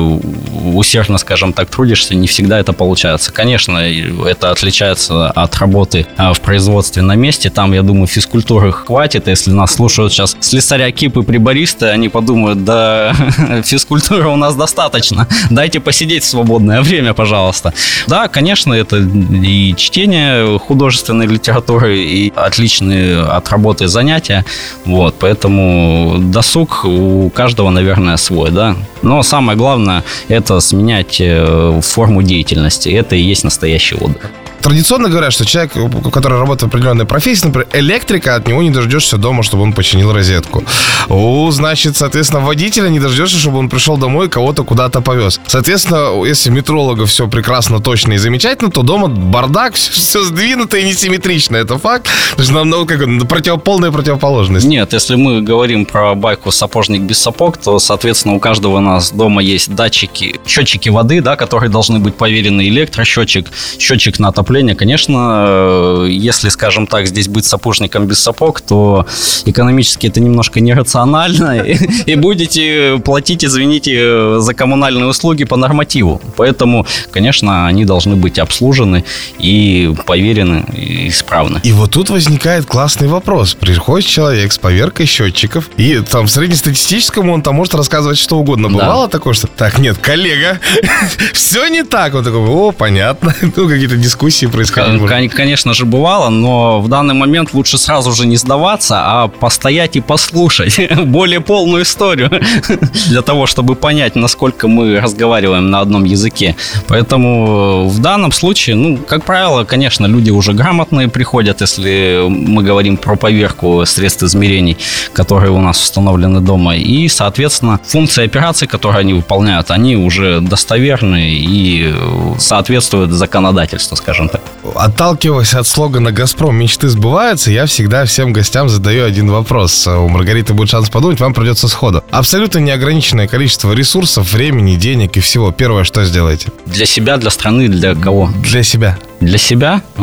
усердно, 0.74 1.18
скажем 1.18 1.54
так, 1.54 1.70
трудишься, 1.70 2.16
не 2.16 2.28
всегда 2.28 2.60
это 2.60 2.74
получается. 2.74 3.34
Конечно, 3.34 3.78
это 3.80 4.52
отличается 4.52 5.30
от 5.30 5.56
работы 5.58 6.08
э, 6.18 6.34
в 6.34 6.40
производстве 6.40 7.02
на 7.02 7.16
месте. 7.16 7.50
Там, 7.50 7.74
я 7.74 7.82
думаю, 7.82 8.08
физкультуры 8.08 8.72
хватит. 8.72 9.28
Если 9.28 9.52
нас 9.52 9.74
слушают 9.74 10.14
сейчас 10.14 10.38
слесаря, 10.40 10.92
кипы, 10.92 11.22
прибористы, 11.24 11.88
они 11.88 12.10
подумают, 12.10 12.64
да, 12.64 13.14
физкультуры 13.64 14.28
у 14.30 14.36
нас 14.36 14.56
достаточно. 14.56 15.28
Дайте 15.50 15.80
посидеть 15.80 16.24
в 16.24 16.28
свободное 16.28 16.82
время, 16.82 17.14
пожалуйста. 17.14 17.74
Да, 18.08 18.28
конечно, 18.28 18.74
это 18.74 18.98
и 18.98 19.74
чтение 19.76 20.60
художественной 20.60 21.28
литературы, 21.28 21.98
и 21.98 22.32
отличные 22.36 23.22
от 23.22 23.50
работы 23.50 23.88
занятия. 23.88 24.46
Вот, 24.86 25.16
поэтому 25.20 26.16
досуг 26.20 26.86
у 26.86 27.17
у 27.26 27.30
каждого, 27.30 27.70
наверное, 27.70 28.18
свой, 28.18 28.52
да. 28.52 28.76
Но 29.02 29.24
самое 29.24 29.58
главное– 29.58 30.04
это 30.28 30.60
сменять 30.60 31.18
э, 31.20 31.80
форму 31.84 32.24
деятельности. 32.24 32.90
Это 32.90 33.16
и 33.16 33.22
есть 33.22 33.44
настоящий 33.44 33.96
отдых. 33.96 34.32
Традиционно 34.62 35.10
говорят, 35.10 35.34
что 35.34 35.46
человек, 35.46 35.74
который 36.12 36.40
работает 36.40 36.64
в 36.64 36.66
определенной 36.68 37.06
профессии, 37.06 37.46
например, 37.46 37.68
электрика, 37.74 38.36
от 38.36 38.48
него 38.48 38.62
не 38.62 38.72
дождешься 38.72 39.18
дома, 39.18 39.44
чтобы 39.44 39.64
он 39.64 39.74
починил 39.74 40.12
розетку. 40.12 40.64
У, 41.10 41.50
значит, 41.52 41.96
соответственно, 41.96 42.42
водителя 42.42 42.90
не 42.90 43.00
дождешься, 43.00 43.38
чтобы 43.38 43.60
он 43.60 43.70
пришел 43.70 43.98
домой 43.98 44.28
и 44.28 44.30
кого-то 44.30 44.64
куда-то 44.64 45.02
повез. 45.02 45.40
Соответственно, 45.48 46.24
если 46.26 46.50
метролога 46.50 47.06
все 47.06 47.28
прекрасно, 47.28 47.80
точно 47.80 48.14
и 48.14 48.18
замечательно, 48.18 48.72
то 48.72 48.82
дома 48.82 49.08
бардак, 49.08 49.76
все, 49.76 49.92
все 49.92 50.24
сдвинуто 50.24 50.78
и 50.78 50.84
несимметрично. 50.84 51.56
Это 51.56 51.78
факт. 51.78 52.08
То 52.36 52.42
есть 52.42 52.52
нам 52.52 52.70
ну, 52.70 52.86
как, 52.86 53.00
против, 53.28 53.62
полная 53.64 53.92
противоположность. 53.92 54.66
Нет, 54.66 54.94
если 54.94 55.16
мы 55.16 55.42
говорим 55.42 55.86
про 55.86 56.16
байку 56.16 56.52
сапожник 56.52 57.02
без 57.02 57.20
сапог, 57.20 57.58
то, 57.58 57.80
соответственно, 57.80 58.36
у 58.36 58.40
каждого 58.40 58.78
у 58.78 58.82
нас 58.82 59.12
дома 59.12 59.42
есть 59.42 59.74
датчики, 59.74 60.40
счетчики 60.46 60.90
воды, 60.90 61.22
да, 61.22 61.36
которые 61.36 61.70
должны 61.70 62.00
быть 62.00 62.16
поверены, 62.16 62.68
электросчетчик, 62.68 63.48
счетчик 63.80 64.20
на 64.20 64.30
отопление 64.30 64.47
отопления, 64.48 64.76
конечно, 64.76 65.46
э, 65.48 66.08
если, 66.10 66.50
скажем 66.50 66.88
так, 66.88 67.06
здесь 67.06 67.28
быть 67.28 67.46
сапожником 67.46 68.08
без 68.08 68.20
сапог, 68.20 68.62
то 68.62 69.06
экономически 69.46 70.08
это 70.08 70.22
немножко 70.22 70.62
нерационально, 70.62 71.64
и 72.06 72.16
будете 72.16 72.98
платить, 73.04 73.44
извините, 73.44 74.40
за 74.40 74.54
коммунальные 74.54 75.08
услуги 75.08 75.44
по 75.44 75.58
нормативу. 75.58 76.22
Поэтому, 76.38 76.86
конечно, 77.12 77.68
они 77.68 77.84
должны 77.84 78.16
быть 78.16 78.40
обслужены 78.40 79.04
и 79.38 79.94
поверены, 80.06 80.64
и 80.74 81.10
исправны. 81.10 81.60
И 81.64 81.74
вот 81.74 81.92
тут 81.92 82.10
возникает 82.10 82.66
классный 82.66 83.10
вопрос. 83.10 83.54
Приходит 83.54 84.08
человек 84.08 84.54
с 84.54 84.58
поверкой 84.58 85.08
счетчиков, 85.08 85.70
и 85.78 86.00
там 86.10 86.28
среднестатистическому 86.28 87.34
он 87.34 87.42
там 87.42 87.56
может 87.56 87.76
рассказывать 87.76 88.18
что 88.18 88.38
угодно. 88.38 88.70
Бывало 88.70 89.08
да. 89.08 89.12
такое, 89.12 89.34
что 89.34 89.48
так, 89.48 89.78
нет, 89.80 89.98
коллега, 89.98 90.60
все 91.34 91.68
не 91.68 91.84
так. 91.84 92.16
Он 92.16 92.24
такой, 92.24 92.40
о, 92.40 92.72
понятно. 92.72 93.36
Ну, 93.58 93.68
какие-то 93.68 93.96
дискуссии 93.98 94.37
дискуссии 94.38 94.46
происходили? 94.46 95.28
Конечно 95.28 95.74
же, 95.74 95.86
бывало, 95.86 96.30
но 96.30 96.82
в 96.82 96.88
данный 96.88 97.14
момент 97.14 97.54
лучше 97.54 97.78
сразу 97.78 98.12
же 98.12 98.28
не 98.28 98.38
сдаваться, 98.38 99.00
а 99.00 99.28
постоять 99.28 99.96
и 99.96 100.02
послушать 100.02 100.80
более 101.06 101.40
полную 101.40 101.84
историю 101.84 102.30
для 103.08 103.22
того, 103.22 103.46
чтобы 103.46 103.76
понять, 103.76 104.16
насколько 104.16 104.68
мы 104.68 105.00
разговариваем 105.00 105.70
на 105.70 105.80
одном 105.82 106.04
языке. 106.04 106.56
Поэтому 106.88 107.86
э, 107.86 107.88
в 107.88 108.00
данном 108.00 108.32
случае, 108.32 108.76
ну, 108.76 108.98
как 108.98 109.24
правило, 109.24 109.64
конечно, 109.64 110.08
люди 110.08 110.32
уже 110.32 110.54
грамотные 110.54 111.08
приходят, 111.08 111.62
если 111.62 112.26
мы 112.28 112.64
говорим 112.64 112.98
про 112.98 113.16
поверку 113.16 113.86
средств 113.86 114.24
измерений, 114.24 114.78
которые 115.14 115.52
у 115.52 115.62
нас 115.62 115.82
установлены 115.82 116.42
дома. 116.42 116.76
И, 116.76 117.08
соответственно, 117.08 117.80
функции 117.86 118.26
операций, 118.26 118.68
которые 118.68 119.02
они 119.02 119.14
выполняют, 119.14 119.72
они 119.72 119.96
уже 119.96 120.40
достоверны 120.42 121.32
и 121.32 121.94
э, 121.94 122.36
соответствуют 122.40 123.12
законодательству, 123.12 123.96
скажем 123.98 124.27
так. 124.28 124.42
Отталкиваясь 124.76 125.54
от 125.54 125.68
слогана 125.68 126.12
«Газпром. 126.12 126.56
Мечты 126.56 126.90
сбываются», 126.90 127.52
я 127.52 127.66
всегда 127.66 128.06
всем 128.06 128.34
гостям 128.34 128.70
задаю 128.70 129.06
один 129.06 129.30
вопрос. 129.30 129.88
У 129.88 130.08
Маргариты 130.08 130.54
будет 130.54 130.70
шанс 130.70 130.90
подумать, 130.90 131.20
вам 131.20 131.34
придется 131.34 131.68
сходу. 131.68 132.04
Абсолютно 132.12 132.60
неограниченное 132.60 133.28
количество 133.28 133.74
ресурсов, 133.74 134.32
времени, 134.34 134.76
денег 134.76 135.18
и 135.18 135.20
всего. 135.20 135.52
Первое, 135.52 135.84
что 135.84 136.04
сделаете? 136.06 136.52
Для 136.66 136.86
себя, 136.86 137.18
для 137.18 137.30
страны, 137.30 137.68
для 137.68 137.96
кого? 137.96 138.30
Для 138.44 138.64
себя. 138.64 138.98
Для 139.20 139.38
себя 139.38 139.82
э, 139.98 140.02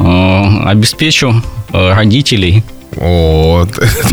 обеспечу 0.67 1.43
э, 1.73 1.93
родителей 1.95 2.65
вот. 2.97 3.71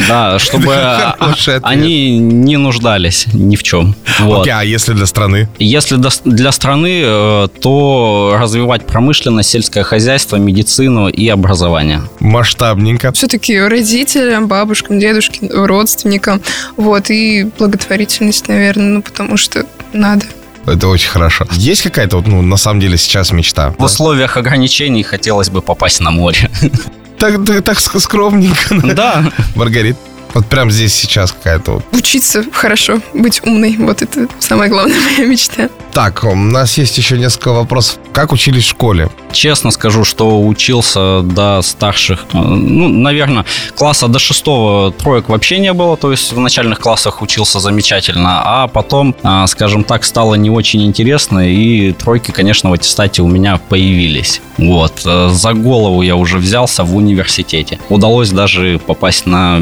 Да, 0.07 0.39
чтобы 0.39 0.73
они 1.61 2.17
не 2.17 2.57
нуждались 2.57 3.27
ни 3.33 3.55
в 3.55 3.63
чем. 3.63 3.95
Вот. 4.19 4.41
Окей, 4.41 4.53
а 4.53 4.63
если 4.63 4.93
для 4.93 5.05
страны? 5.05 5.49
Если 5.59 5.97
для 6.25 6.51
страны, 6.51 7.01
э, 7.03 7.47
то 7.61 8.35
развивать 8.39 8.85
промышленность, 8.85 9.49
сельское 9.49 9.83
хозяйство, 9.83 10.37
медицину 10.37 11.07
и 11.07 11.27
образование. 11.29 12.01
Масштабненько. 12.19 13.11
Все-таки 13.13 13.59
родителям, 13.59 14.47
бабушкам, 14.47 14.99
дедушкам, 14.99 15.49
родственникам. 15.51 16.41
Вот, 16.77 17.09
и 17.09 17.47
благотворительность, 17.57 18.47
наверное, 18.47 18.95
ну, 18.95 19.01
потому 19.01 19.37
что 19.37 19.65
надо. 19.93 20.25
Это 20.65 20.87
очень 20.87 21.09
хорошо. 21.09 21.47
Есть 21.53 21.81
какая-то, 21.81 22.17
вот, 22.17 22.27
ну, 22.27 22.41
на 22.41 22.57
самом 22.57 22.79
деле, 22.79 22.97
сейчас 22.97 23.31
мечта? 23.31 23.71
В 23.71 23.77
да? 23.77 23.85
условиях 23.85 24.37
ограничений 24.37 25.03
хотелось 25.03 25.49
бы 25.49 25.61
попасть 25.61 25.99
на 26.01 26.11
море. 26.11 26.49
так, 27.21 27.61
так, 27.63 27.79
скромненько. 27.79 28.75
Да. 28.95 29.31
Маргарит, 29.55 29.95
вот 30.33 30.45
прям 30.47 30.71
здесь 30.71 30.93
сейчас 30.93 31.31
какая-то 31.31 31.73
вот. 31.73 31.85
Учиться 31.91 32.43
хорошо, 32.51 33.01
быть 33.13 33.41
умной. 33.45 33.75
Вот 33.77 34.01
это 34.01 34.27
самая 34.39 34.69
главная 34.69 34.99
моя 35.17 35.25
мечта. 35.25 35.69
Так, 35.91 36.23
у 36.23 36.35
нас 36.35 36.77
есть 36.77 36.97
еще 36.97 37.17
несколько 37.17 37.51
вопросов. 37.51 37.99
Как 38.13 38.31
учились 38.31 38.63
в 38.63 38.69
школе? 38.69 39.09
Честно 39.33 39.71
скажу, 39.71 40.05
что 40.05 40.41
учился 40.41 41.21
до 41.21 41.61
старших, 41.61 42.25
э, 42.33 42.37
ну, 42.37 42.87
наверное, 42.87 43.45
класса 43.75 44.07
до 44.07 44.19
шестого 44.19 44.91
троек 44.91 45.27
вообще 45.27 45.59
не 45.59 45.73
было, 45.73 45.97
то 45.97 46.11
есть 46.11 46.31
в 46.31 46.39
начальных 46.39 46.79
классах 46.79 47.21
учился 47.21 47.59
замечательно, 47.59 48.41
а 48.43 48.67
потом, 48.67 49.15
э, 49.21 49.45
скажем 49.47 49.83
так, 49.83 50.05
стало 50.05 50.35
не 50.35 50.49
очень 50.49 50.83
интересно, 50.83 51.39
и 51.39 51.91
тройки, 51.91 52.31
конечно, 52.31 52.69
в 52.69 52.73
аттестате 52.73 53.21
у 53.21 53.27
меня 53.27 53.59
появились. 53.69 54.41
Вот. 54.57 55.01
Э, 55.05 55.29
за 55.29 55.53
голову 55.53 56.01
я 56.01 56.15
уже 56.15 56.37
взялся 56.37 56.83
в 56.83 56.95
университете. 56.95 57.79
Удалось 57.89 58.29
даже 58.29 58.79
попасть 58.85 59.25
на 59.25 59.59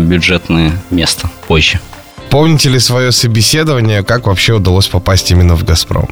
бюджетное 0.59 0.71
место 0.89 1.29
позже. 1.47 1.79
Помните 2.29 2.69
ли 2.69 2.79
свое 2.79 3.11
собеседование, 3.11 4.03
как 4.03 4.27
вообще 4.27 4.53
удалось 4.53 4.87
попасть 4.87 5.31
именно 5.31 5.55
в 5.55 5.63
«Газпром»? 5.63 6.07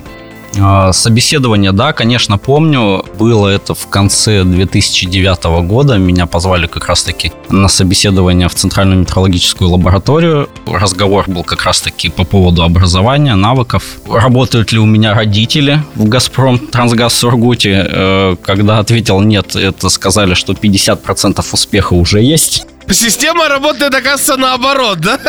А, 0.60 0.92
собеседование, 0.92 1.72
да, 1.72 1.94
конечно, 1.94 2.40
помню. 2.40 3.06
Было 3.20 3.50
это 3.50 3.76
в 3.76 3.88
конце 3.88 4.44
2009 4.44 5.68
года. 5.68 5.98
Меня 5.98 6.26
позвали 6.26 6.66
как 6.66 6.88
раз-таки 6.88 7.32
на 7.50 7.68
собеседование 7.68 8.48
в 8.48 8.56
Центральную 8.56 9.02
метрологическую 9.02 9.70
лабораторию. 9.70 10.50
Разговор 10.66 11.26
был 11.28 11.44
как 11.44 11.64
раз-таки 11.64 12.10
по 12.10 12.24
поводу 12.24 12.64
образования, 12.64 13.36
навыков. 13.36 13.84
Работают 14.10 14.72
ли 14.72 14.80
у 14.80 14.86
меня 14.86 15.14
родители 15.14 15.84
в 15.94 16.08
«Газпром» 16.08 16.58
Трансгаз 16.58 17.14
Сургуте? 17.14 17.86
Э, 17.88 18.36
когда 18.42 18.80
ответил 18.80 19.20
нет, 19.22 19.56
это 19.56 19.90
сказали, 19.90 20.34
что 20.34 20.54
50% 20.54 21.46
успеха 21.52 21.94
уже 21.94 22.22
есть. 22.22 22.66
Система 22.90 23.50
работает, 23.50 23.94
оказывается, 23.94 24.38
наоборот, 24.38 25.00
да? 25.00 25.20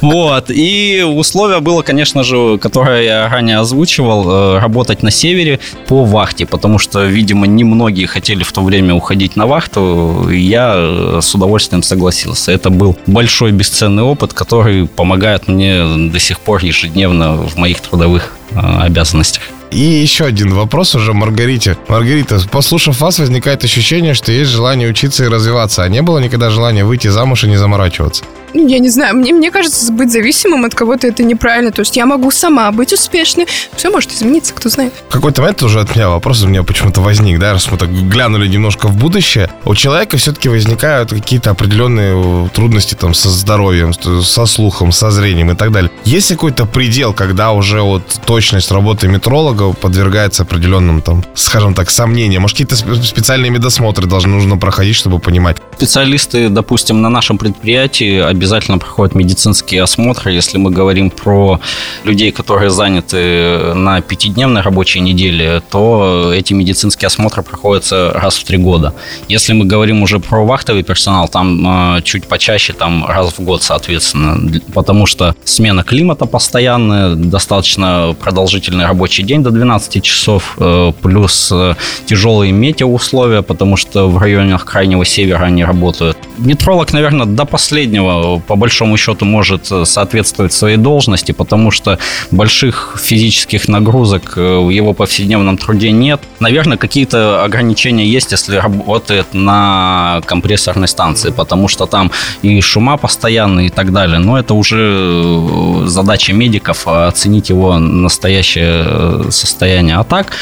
Вот. 0.00 0.50
И 0.50 1.02
условие 1.02 1.60
было, 1.60 1.82
конечно 1.82 2.22
же, 2.24 2.58
которое 2.58 3.02
я 3.02 3.28
ранее 3.28 3.58
озвучивал, 3.58 4.56
э, 4.56 4.58
работать 4.58 5.02
на 5.02 5.10
севере 5.10 5.60
по 5.88 6.04
вахте, 6.04 6.44
потому 6.44 6.78
что, 6.78 7.04
видимо, 7.04 7.46
немногие 7.46 8.06
хотели 8.06 8.42
в 8.42 8.52
то 8.52 8.60
время 8.60 8.94
уходить 8.94 9.34
на 9.34 9.46
вахту. 9.46 10.28
Я 10.30 10.74
э, 10.76 11.20
с 11.22 11.34
удовольствием 11.34 11.82
согласился. 11.82 12.52
Это 12.52 12.68
был 12.70 12.96
большой 13.06 13.52
бесценный 13.52 14.02
опыт, 14.02 14.34
который 14.34 14.86
помогает 14.86 15.48
мне 15.48 16.10
до 16.10 16.18
сих 16.18 16.38
пор 16.38 16.62
ежедневно 16.62 17.32
в 17.36 17.56
моих 17.56 17.80
трудовых 17.80 18.36
э, 18.50 18.58
обязанностях. 18.82 19.42
И 19.70 19.80
еще 19.80 20.24
один 20.24 20.54
вопрос 20.54 20.94
уже 20.94 21.12
Маргарите. 21.12 21.76
Маргарита, 21.88 22.40
послушав 22.50 23.00
вас, 23.00 23.18
возникает 23.18 23.64
ощущение, 23.64 24.14
что 24.14 24.30
есть 24.32 24.50
желание 24.50 24.88
учиться 24.88 25.24
и 25.24 25.28
развиваться, 25.28 25.82
а 25.82 25.88
не 25.88 26.02
было 26.02 26.18
никогда 26.18 26.50
желания 26.50 26.84
выйти 26.84 27.08
замуж 27.08 27.44
и 27.44 27.48
не 27.48 27.56
заморачиваться? 27.56 28.24
Ну, 28.54 28.68
я 28.68 28.78
не 28.78 28.88
знаю, 28.88 29.16
мне, 29.16 29.32
мне 29.32 29.50
кажется, 29.50 29.92
быть 29.92 30.12
зависимым 30.12 30.64
от 30.64 30.76
кого-то 30.76 31.08
это 31.08 31.24
неправильно. 31.24 31.72
То 31.72 31.80
есть 31.80 31.96
я 31.96 32.06
могу 32.06 32.30
сама 32.30 32.70
быть 32.70 32.92
успешной. 32.92 33.48
Все 33.76 33.90
может 33.90 34.12
измениться, 34.12 34.54
кто 34.54 34.68
знает. 34.68 34.92
В 35.08 35.12
какой-то 35.12 35.40
момент 35.40 35.60
уже 35.64 35.80
от 35.80 35.96
меня 35.96 36.08
вопрос 36.08 36.44
у 36.44 36.46
меня 36.46 36.62
почему-то 36.62 37.00
возник, 37.00 37.40
да, 37.40 37.52
раз 37.52 37.68
мы 37.68 37.76
так 37.76 37.90
глянули 37.90 38.46
немножко 38.46 38.86
в 38.86 38.96
будущее. 38.96 39.50
У 39.64 39.74
человека 39.74 40.16
все-таки 40.18 40.48
возникают 40.48 41.10
какие-то 41.10 41.50
определенные 41.50 42.48
трудности 42.50 42.94
там 42.94 43.12
со 43.12 43.28
здоровьем, 43.28 43.92
со 43.92 44.46
слухом, 44.46 44.92
со 44.92 45.10
зрением 45.10 45.50
и 45.50 45.56
так 45.56 45.72
далее. 45.72 45.90
Есть 46.04 46.28
какой-то 46.28 46.64
предел, 46.64 47.12
когда 47.12 47.50
уже 47.50 47.82
вот 47.82 48.02
точность 48.24 48.70
работы 48.70 49.08
метролога 49.08 49.72
подвергается 49.72 50.44
определенным 50.44 51.02
там, 51.02 51.24
скажем 51.34 51.74
так, 51.74 51.90
сомнениям? 51.90 52.42
Может, 52.42 52.58
какие-то 52.58 52.76
специальные 52.76 53.50
медосмотры 53.50 54.06
должны 54.06 54.32
нужно 54.32 54.56
проходить, 54.58 54.94
чтобы 54.94 55.18
понимать? 55.18 55.56
Специалисты, 55.76 56.48
допустим, 56.48 57.02
на 57.02 57.08
нашем 57.08 57.36
предприятии 57.36 58.20
обязательно 58.20 58.43
проходят 58.78 59.14
медицинские 59.14 59.82
осмотры. 59.82 60.32
Если 60.32 60.58
мы 60.58 60.70
говорим 60.70 61.10
про 61.10 61.60
людей, 62.04 62.30
которые 62.32 62.70
заняты 62.70 63.74
на 63.74 64.00
пятидневной 64.00 64.62
рабочей 64.62 65.00
неделе, 65.00 65.62
то 65.70 66.32
эти 66.34 66.52
медицинские 66.52 67.06
осмотры 67.06 67.42
проходятся 67.42 68.12
раз 68.14 68.36
в 68.36 68.44
три 68.44 68.58
года. 68.58 68.94
Если 69.28 69.52
мы 69.52 69.64
говорим 69.64 70.02
уже 70.02 70.18
про 70.18 70.44
вахтовый 70.44 70.82
персонал, 70.82 71.28
там 71.28 71.96
э, 71.96 72.02
чуть 72.02 72.26
почаще, 72.26 72.72
там 72.72 73.06
раз 73.06 73.34
в 73.38 73.40
год, 73.40 73.62
соответственно, 73.62 74.60
потому 74.72 75.06
что 75.06 75.34
смена 75.44 75.82
климата 75.82 76.26
постоянная, 76.26 77.14
достаточно 77.14 78.14
продолжительный 78.20 78.86
рабочий 78.86 79.22
день 79.22 79.42
до 79.42 79.50
12 79.50 80.02
часов, 80.02 80.56
э, 80.58 80.92
плюс 81.02 81.50
э, 81.52 81.74
тяжелые 82.06 82.52
метеоусловия, 82.52 83.42
потому 83.42 83.76
что 83.76 84.08
в 84.08 84.18
районах 84.18 84.64
Крайнего 84.64 85.04
Севера 85.04 85.44
они 85.44 85.64
работают. 85.64 86.16
Метролог, 86.38 86.92
наверное, 86.92 87.26
до 87.26 87.44
последнего 87.44 88.33
по 88.38 88.56
большому 88.56 88.96
счету 88.96 89.24
может 89.24 89.70
э, 89.70 89.84
соответствовать 89.84 90.52
своей 90.52 90.76
должности, 90.76 91.32
потому 91.32 91.70
что 91.70 91.98
больших 92.30 92.96
физических 93.02 93.68
нагрузок 93.68 94.34
э, 94.36 94.58
в 94.58 94.70
его 94.70 94.92
повседневном 94.92 95.56
труде 95.58 95.90
нет. 95.90 96.20
Наверное, 96.40 96.76
какие-то 96.76 97.44
ограничения 97.44 98.06
есть, 98.06 98.32
если 98.32 98.56
работает 98.56 99.26
на 99.32 100.22
компрессорной 100.26 100.88
станции, 100.88 101.30
потому 101.30 101.68
что 101.68 101.86
там 101.86 102.10
и 102.42 102.60
шума 102.60 102.96
постоянные 102.96 103.66
и 103.66 103.70
так 103.70 103.92
далее. 103.92 104.18
Но 104.18 104.38
это 104.38 104.54
уже 104.54 104.78
э, 104.78 105.84
задача 105.86 106.32
медиков 106.32 106.86
оценить 106.86 107.50
его 107.50 107.78
настоящее 107.78 109.30
состояние. 109.30 109.96
А 109.96 110.04
так, 110.04 110.32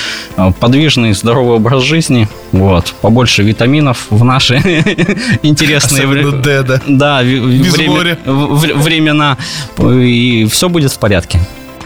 подвижный 0.60 1.12
здоровый 1.12 1.56
образ 1.56 1.82
жизни, 1.82 2.28
вот, 2.52 2.94
побольше 3.00 3.42
витаминов 3.42 4.06
в 4.10 4.24
наши 4.24 4.56
интересные 5.42 6.06
времена. 6.06 6.80
Да, 6.86 7.22
время, 7.22 7.81
времена, 8.24 9.36
и 9.78 10.46
все 10.50 10.68
будет 10.68 10.92
в 10.92 10.98
порядке. 10.98 11.40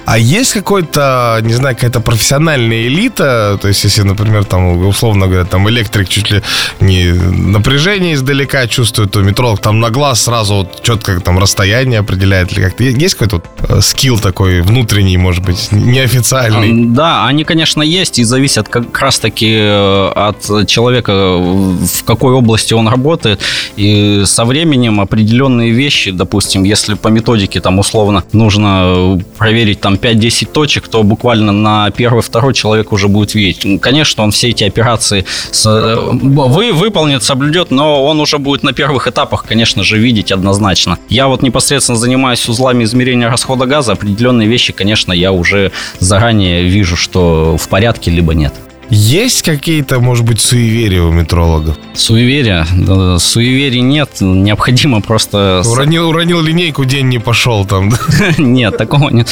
А 0.06 0.18
есть 0.18 0.52
какой-то, 0.52 1.40
не 1.42 1.52
знаю, 1.52 1.74
какая-то 1.74 2.00
профессиональная 2.00 2.86
элита, 2.86 3.58
то 3.60 3.66
есть 3.66 3.82
если, 3.82 4.02
например, 4.02 4.44
там, 4.44 4.86
условно 4.86 5.26
говоря, 5.26 5.44
там 5.44 5.68
электрик 5.68 6.08
чуть 6.08 6.30
ли 6.30 6.42
не 6.78 7.12
напряжение 7.12 8.14
издалека 8.14 8.68
чувствует, 8.68 9.10
то 9.10 9.20
метролог 9.20 9.60
там 9.60 9.80
на 9.80 9.90
глаз 9.90 10.22
сразу 10.22 10.54
вот 10.54 10.82
четко 10.84 11.18
там 11.18 11.40
расстояние 11.40 11.98
определяет 11.98 12.52
или 12.52 12.62
как-то. 12.62 12.84
Есть 12.84 13.14
какой-то 13.16 13.36
вот 13.36 13.46
э, 13.68 13.80
скилл 13.80 14.20
такой 14.20 14.60
внутренний, 14.60 15.16
может 15.16 15.44
быть, 15.44 15.72
неофициальный? 15.72 16.86
Да, 16.94 17.26
они, 17.26 17.42
конечно, 17.42 17.82
есть 17.82 18.20
и 18.20 18.24
зависят 18.24 18.68
как 18.68 18.96
раз-таки 19.00 19.52
э, 19.52 20.12
от 20.14 20.68
человека, 20.68 21.12
в 21.36 22.04
какой 22.04 22.32
области 22.32 22.74
он 22.74 22.86
работает. 22.86 23.40
И 23.74 24.22
со 24.24 24.44
временем 24.44 25.00
определенные 25.00 25.72
вещи, 25.72 26.12
допустим, 26.12 26.62
если 26.62 26.94
по 26.94 27.08
методике 27.08 27.60
там 27.60 27.80
условно 27.80 28.22
нужно 28.32 29.20
проверить 29.36 29.80
там 29.80 29.95
5-10 29.96 30.48
точек, 30.52 30.88
то 30.88 31.02
буквально 31.02 31.52
на 31.52 31.90
первый-второй 31.90 32.54
человек 32.54 32.92
уже 32.92 33.08
будет 33.08 33.34
видеть. 33.34 33.64
Ну, 33.64 33.78
конечно, 33.78 34.24
он 34.24 34.30
все 34.30 34.50
эти 34.50 34.64
операции 34.64 35.24
с, 35.50 35.66
э, 35.66 35.96
вы, 35.96 36.72
выполнит, 36.72 37.22
соблюдет, 37.22 37.70
но 37.70 38.04
он 38.04 38.20
уже 38.20 38.38
будет 38.38 38.62
на 38.62 38.72
первых 38.72 39.08
этапах, 39.08 39.44
конечно 39.44 39.82
же, 39.82 39.98
видеть 39.98 40.32
однозначно. 40.32 40.98
Я 41.08 41.28
вот 41.28 41.42
непосредственно 41.42 41.98
занимаюсь 41.98 42.48
узлами 42.48 42.84
измерения 42.84 43.28
расхода 43.28 43.66
газа, 43.66 43.92
определенные 43.92 44.48
вещи, 44.48 44.72
конечно, 44.72 45.12
я 45.12 45.32
уже 45.32 45.72
заранее 45.98 46.64
вижу, 46.64 46.96
что 46.96 47.56
в 47.56 47.68
порядке, 47.68 48.10
либо 48.10 48.34
нет. 48.34 48.54
Есть 48.88 49.42
какие-то, 49.42 49.98
может 50.00 50.24
быть, 50.24 50.40
суеверия 50.40 51.02
у 51.02 51.10
метрологов? 51.10 51.76
Суеверия? 51.94 52.66
Суеверий 53.18 53.80
нет. 53.80 54.10
Необходимо 54.20 55.00
просто... 55.00 55.62
Уронил, 55.66 56.08
уронил 56.08 56.40
линейку, 56.40 56.84
день 56.84 57.08
не 57.08 57.18
пошел 57.18 57.64
там. 57.64 57.92
Нет, 58.38 58.76
такого 58.76 59.10
нет. 59.10 59.28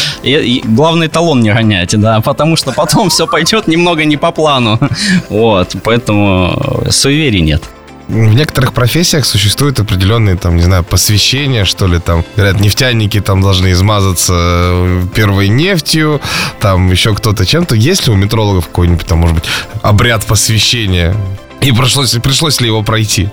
Главный 0.64 1.08
талон 1.08 1.40
не 1.40 1.52
роняйте, 1.52 1.96
да, 1.96 2.20
потому 2.20 2.56
что 2.56 2.72
потом 2.72 3.10
все 3.10 3.26
пойдет 3.26 3.68
немного 3.68 4.04
не 4.04 4.16
по 4.16 4.32
плану. 4.32 4.78
Вот, 5.28 5.76
поэтому 5.82 6.84
суеверий 6.90 7.40
нет. 7.40 7.62
В 8.08 8.34
некоторых 8.34 8.74
профессиях 8.74 9.24
существуют 9.24 9.80
определенные, 9.80 10.36
там, 10.36 10.56
не 10.56 10.62
знаю, 10.62 10.84
посвящения, 10.84 11.64
что 11.64 11.86
ли, 11.86 11.98
там, 11.98 12.24
говорят, 12.36 12.60
нефтяники 12.60 13.20
там 13.20 13.40
должны 13.40 13.72
измазаться 13.72 14.34
э, 14.36 15.06
первой 15.14 15.48
нефтью, 15.48 16.20
там 16.60 16.90
еще 16.90 17.14
кто-то 17.14 17.46
чем-то. 17.46 17.74
Есть 17.74 18.06
ли 18.06 18.12
у 18.12 18.16
метрологов 18.16 18.66
какой-нибудь, 18.66 19.06
там, 19.06 19.18
может 19.18 19.36
быть, 19.36 19.44
обряд 19.82 20.24
посвящения? 20.26 21.16
И 21.62 21.72
пришлось, 21.72 22.12
пришлось 22.12 22.60
ли 22.60 22.66
его 22.66 22.82
пройти? 22.82 23.30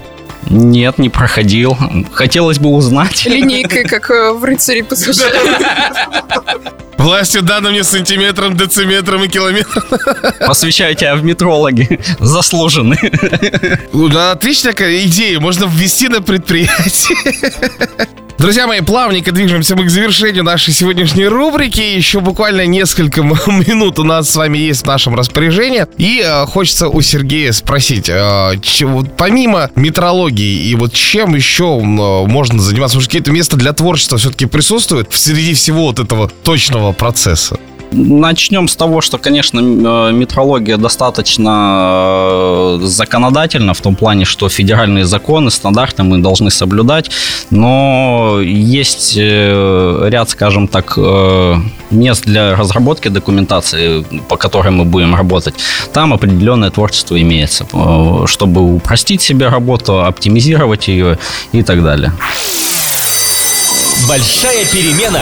Нет, 0.50 0.98
не 0.98 1.10
проходил. 1.10 1.78
Хотелось 2.12 2.60
бы 2.60 2.70
узнать. 2.70 3.26
Линейкой, 3.26 3.84
как 3.84 4.10
э, 4.10 4.34
в 4.34 4.44
рыцаре 4.44 4.84
посвящения. 4.84 5.60
Властью 6.98 7.42
дана 7.42 7.72
мне 7.72 7.84
сантиметром, 7.84 8.56
дециметром 8.56 9.24
и 9.24 9.28
километром. 9.28 9.84
Посвящаю 10.46 10.94
тебя 10.96 11.16
в 11.16 11.24
метрологи. 11.24 12.00
Заслуженный. 12.20 13.00
Да, 14.12 14.32
отличная 14.32 14.74
идея. 15.06 15.40
Можно 15.40 15.66
ввести 15.66 16.10
на 16.10 16.22
предприятие. 16.22 17.18
Друзья 18.42 18.66
мои, 18.66 18.82
плавненько 18.82 19.32
движемся 19.32 19.76
мы 19.76 19.86
к 19.86 19.92
завершению 19.92 20.44
нашей 20.44 20.74
сегодняшней 20.74 21.28
рубрики. 21.28 21.80
Еще 21.80 22.22
буквально 22.22 22.66
несколько 22.66 23.22
минут 23.48 24.00
у 24.00 24.04
нас 24.04 24.32
с 24.32 24.36
вами 24.36 24.58
есть 24.58 24.82
в 24.82 24.88
нашем 24.88 25.14
распоряжении. 25.14 25.86
И 26.00 26.24
э, 26.26 26.48
хочется 26.48 26.88
у 26.88 27.02
Сергея 27.02 27.52
спросить, 27.52 28.10
э, 28.10 28.54
че, 28.64 28.88
помимо 29.16 29.70
метрологии 29.76 30.70
и 30.70 30.74
вот 30.74 30.92
чем 30.92 31.36
еще 31.36 31.78
э, 31.80 31.84
можно 31.84 32.60
заниматься? 32.60 32.98
Может, 32.98 33.12
какие-то 33.12 33.32
места 33.32 33.58
для 33.58 33.74
творчества 33.74 34.18
все-таки 34.18 34.48
присутствуют 34.48 35.14
среди 35.14 35.54
всего 35.54 35.84
вот 35.84 36.00
этого 36.00 36.28
точного 36.28 36.94
процесса? 36.94 37.60
Начнем 37.92 38.70
с 38.70 38.76
того, 38.76 39.02
что, 39.02 39.18
конечно, 39.18 39.60
э, 39.60 40.12
метрология 40.14 40.78
достаточно 40.78 42.78
э, 42.80 42.82
законодательна 42.84 43.74
в 43.74 43.82
том 43.82 43.96
плане, 43.96 44.24
что 44.24 44.48
федеральные 44.48 45.04
законы, 45.04 45.52
стандарты 45.52 46.04
мы 46.04 46.20
должны 46.20 46.52
соблюдать, 46.52 47.12
но 47.50 48.40
есть 48.42 49.16
э, 49.18 50.08
ряд, 50.10 50.30
скажем 50.30 50.70
так, 50.70 50.98
мест 51.92 52.24
для 52.26 52.56
разработки 52.56 53.10
документации, 53.10 54.06
по 54.30 54.38
которой 54.38 54.70
мы 54.70 54.86
будем 54.86 55.14
работать. 55.14 55.56
Там 55.92 56.14
определенное 56.14 56.70
творчество 56.70 57.22
имеется, 57.22 57.66
чтобы 58.26 58.76
упростить 58.76 59.22
себе 59.22 59.50
работу, 59.50 60.06
оптимизировать 60.06 60.88
ее 60.88 61.18
и 61.52 61.62
так 61.62 61.84
далее. 61.84 62.14
Большая 64.08 64.66
перемена 64.66 65.22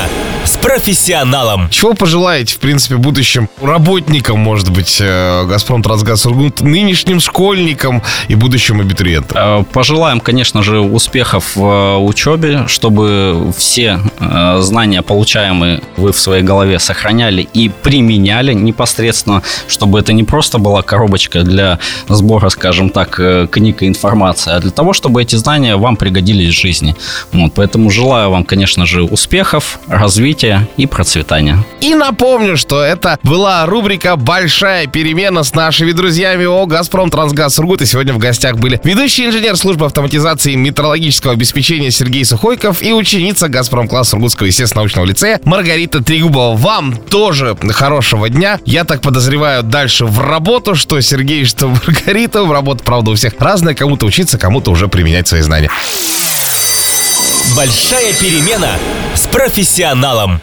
с 0.49 0.57
профессионалом. 0.57 1.69
Чего 1.69 1.93
пожелаете, 1.93 2.55
в 2.55 2.57
принципе, 2.57 2.95
будущим 2.95 3.49
работникам, 3.61 4.39
может 4.39 4.71
быть, 4.71 4.97
э, 4.99 5.45
Газпром 5.45 5.83
Трансгаз 5.83 6.21
Сургут, 6.21 6.61
нынешним 6.61 7.19
школьникам 7.19 8.01
и 8.29 8.33
будущим 8.33 8.81
абитуриентам? 8.81 9.37
Э, 9.37 9.63
пожелаем, 9.71 10.19
конечно 10.19 10.63
же, 10.63 10.79
успехов 10.79 11.55
в 11.55 11.63
э, 11.63 11.97
учебе, 11.97 12.65
чтобы 12.67 13.53
все 13.55 13.99
знания, 14.59 15.01
получаемые 15.01 15.81
вы 15.97 16.11
в 16.11 16.19
своей 16.19 16.43
голове, 16.43 16.79
сохраняли 16.79 17.47
и 17.53 17.69
применяли 17.69 18.53
непосредственно, 18.53 19.43
чтобы 19.67 19.99
это 19.99 20.13
не 20.13 20.23
просто 20.23 20.57
была 20.57 20.81
коробочка 20.81 21.43
для 21.43 21.79
сбора, 22.07 22.49
скажем 22.49 22.89
так, 22.89 23.19
книг 23.51 23.83
и 23.83 23.87
информации, 23.87 24.53
а 24.53 24.59
для 24.59 24.71
того, 24.71 24.93
чтобы 24.93 25.21
эти 25.21 25.35
знания 25.35 25.75
вам 25.75 25.95
пригодились 25.95 26.55
в 26.55 26.59
жизни. 26.59 26.95
Вот, 27.31 27.53
поэтому 27.53 27.89
желаю 27.89 28.31
вам, 28.31 28.43
конечно 28.43 28.85
же, 28.85 29.03
успехов, 29.03 29.79
развития 29.87 30.38
и 30.77 30.85
процветания. 30.85 31.63
И 31.81 31.95
напомню, 31.95 32.57
что 32.57 32.81
это 32.81 33.19
была 33.23 33.65
рубрика 33.65 34.15
«Большая 34.15 34.87
перемена» 34.87 35.43
с 35.43 35.53
нашими 35.53 35.91
друзьями 35.91 36.45
о 36.45 36.65
«Газпром 36.65 37.09
Трансгаз 37.09 37.55
Сургут». 37.55 37.81
И 37.81 37.85
сегодня 37.85 38.13
в 38.13 38.17
гостях 38.17 38.57
были 38.57 38.79
ведущий 38.83 39.25
инженер 39.25 39.57
службы 39.57 39.85
автоматизации 39.85 40.55
метрологического 40.55 41.33
обеспечения 41.33 41.91
Сергей 41.91 42.25
Сухойков 42.25 42.81
и 42.81 42.93
ученица 42.93 43.49
«Газпром 43.49 43.87
класс 43.87 44.09
Сургутского 44.09 44.47
естественно-научного 44.47 45.05
лицея» 45.05 45.39
Маргарита 45.43 46.03
Трегубова. 46.03 46.55
Вам 46.55 46.95
тоже 46.95 47.57
хорошего 47.71 48.29
дня. 48.29 48.59
Я 48.65 48.83
так 48.83 49.01
подозреваю 49.01 49.63
дальше 49.63 50.05
в 50.05 50.19
работу, 50.19 50.75
что 50.75 50.99
Сергей, 51.01 51.45
что 51.45 51.67
Маргарита. 51.87 52.43
В 52.43 52.51
работу, 52.51 52.83
правда, 52.83 53.11
у 53.11 53.15
всех 53.15 53.33
разная. 53.39 53.75
Кому-то 53.75 54.05
учиться, 54.05 54.37
кому-то 54.37 54.71
уже 54.71 54.87
применять 54.87 55.27
свои 55.27 55.41
знания. 55.41 55.69
Большая 57.55 58.13
перемена 58.13 58.77
с 59.15 59.27
профессионалом. 59.27 60.41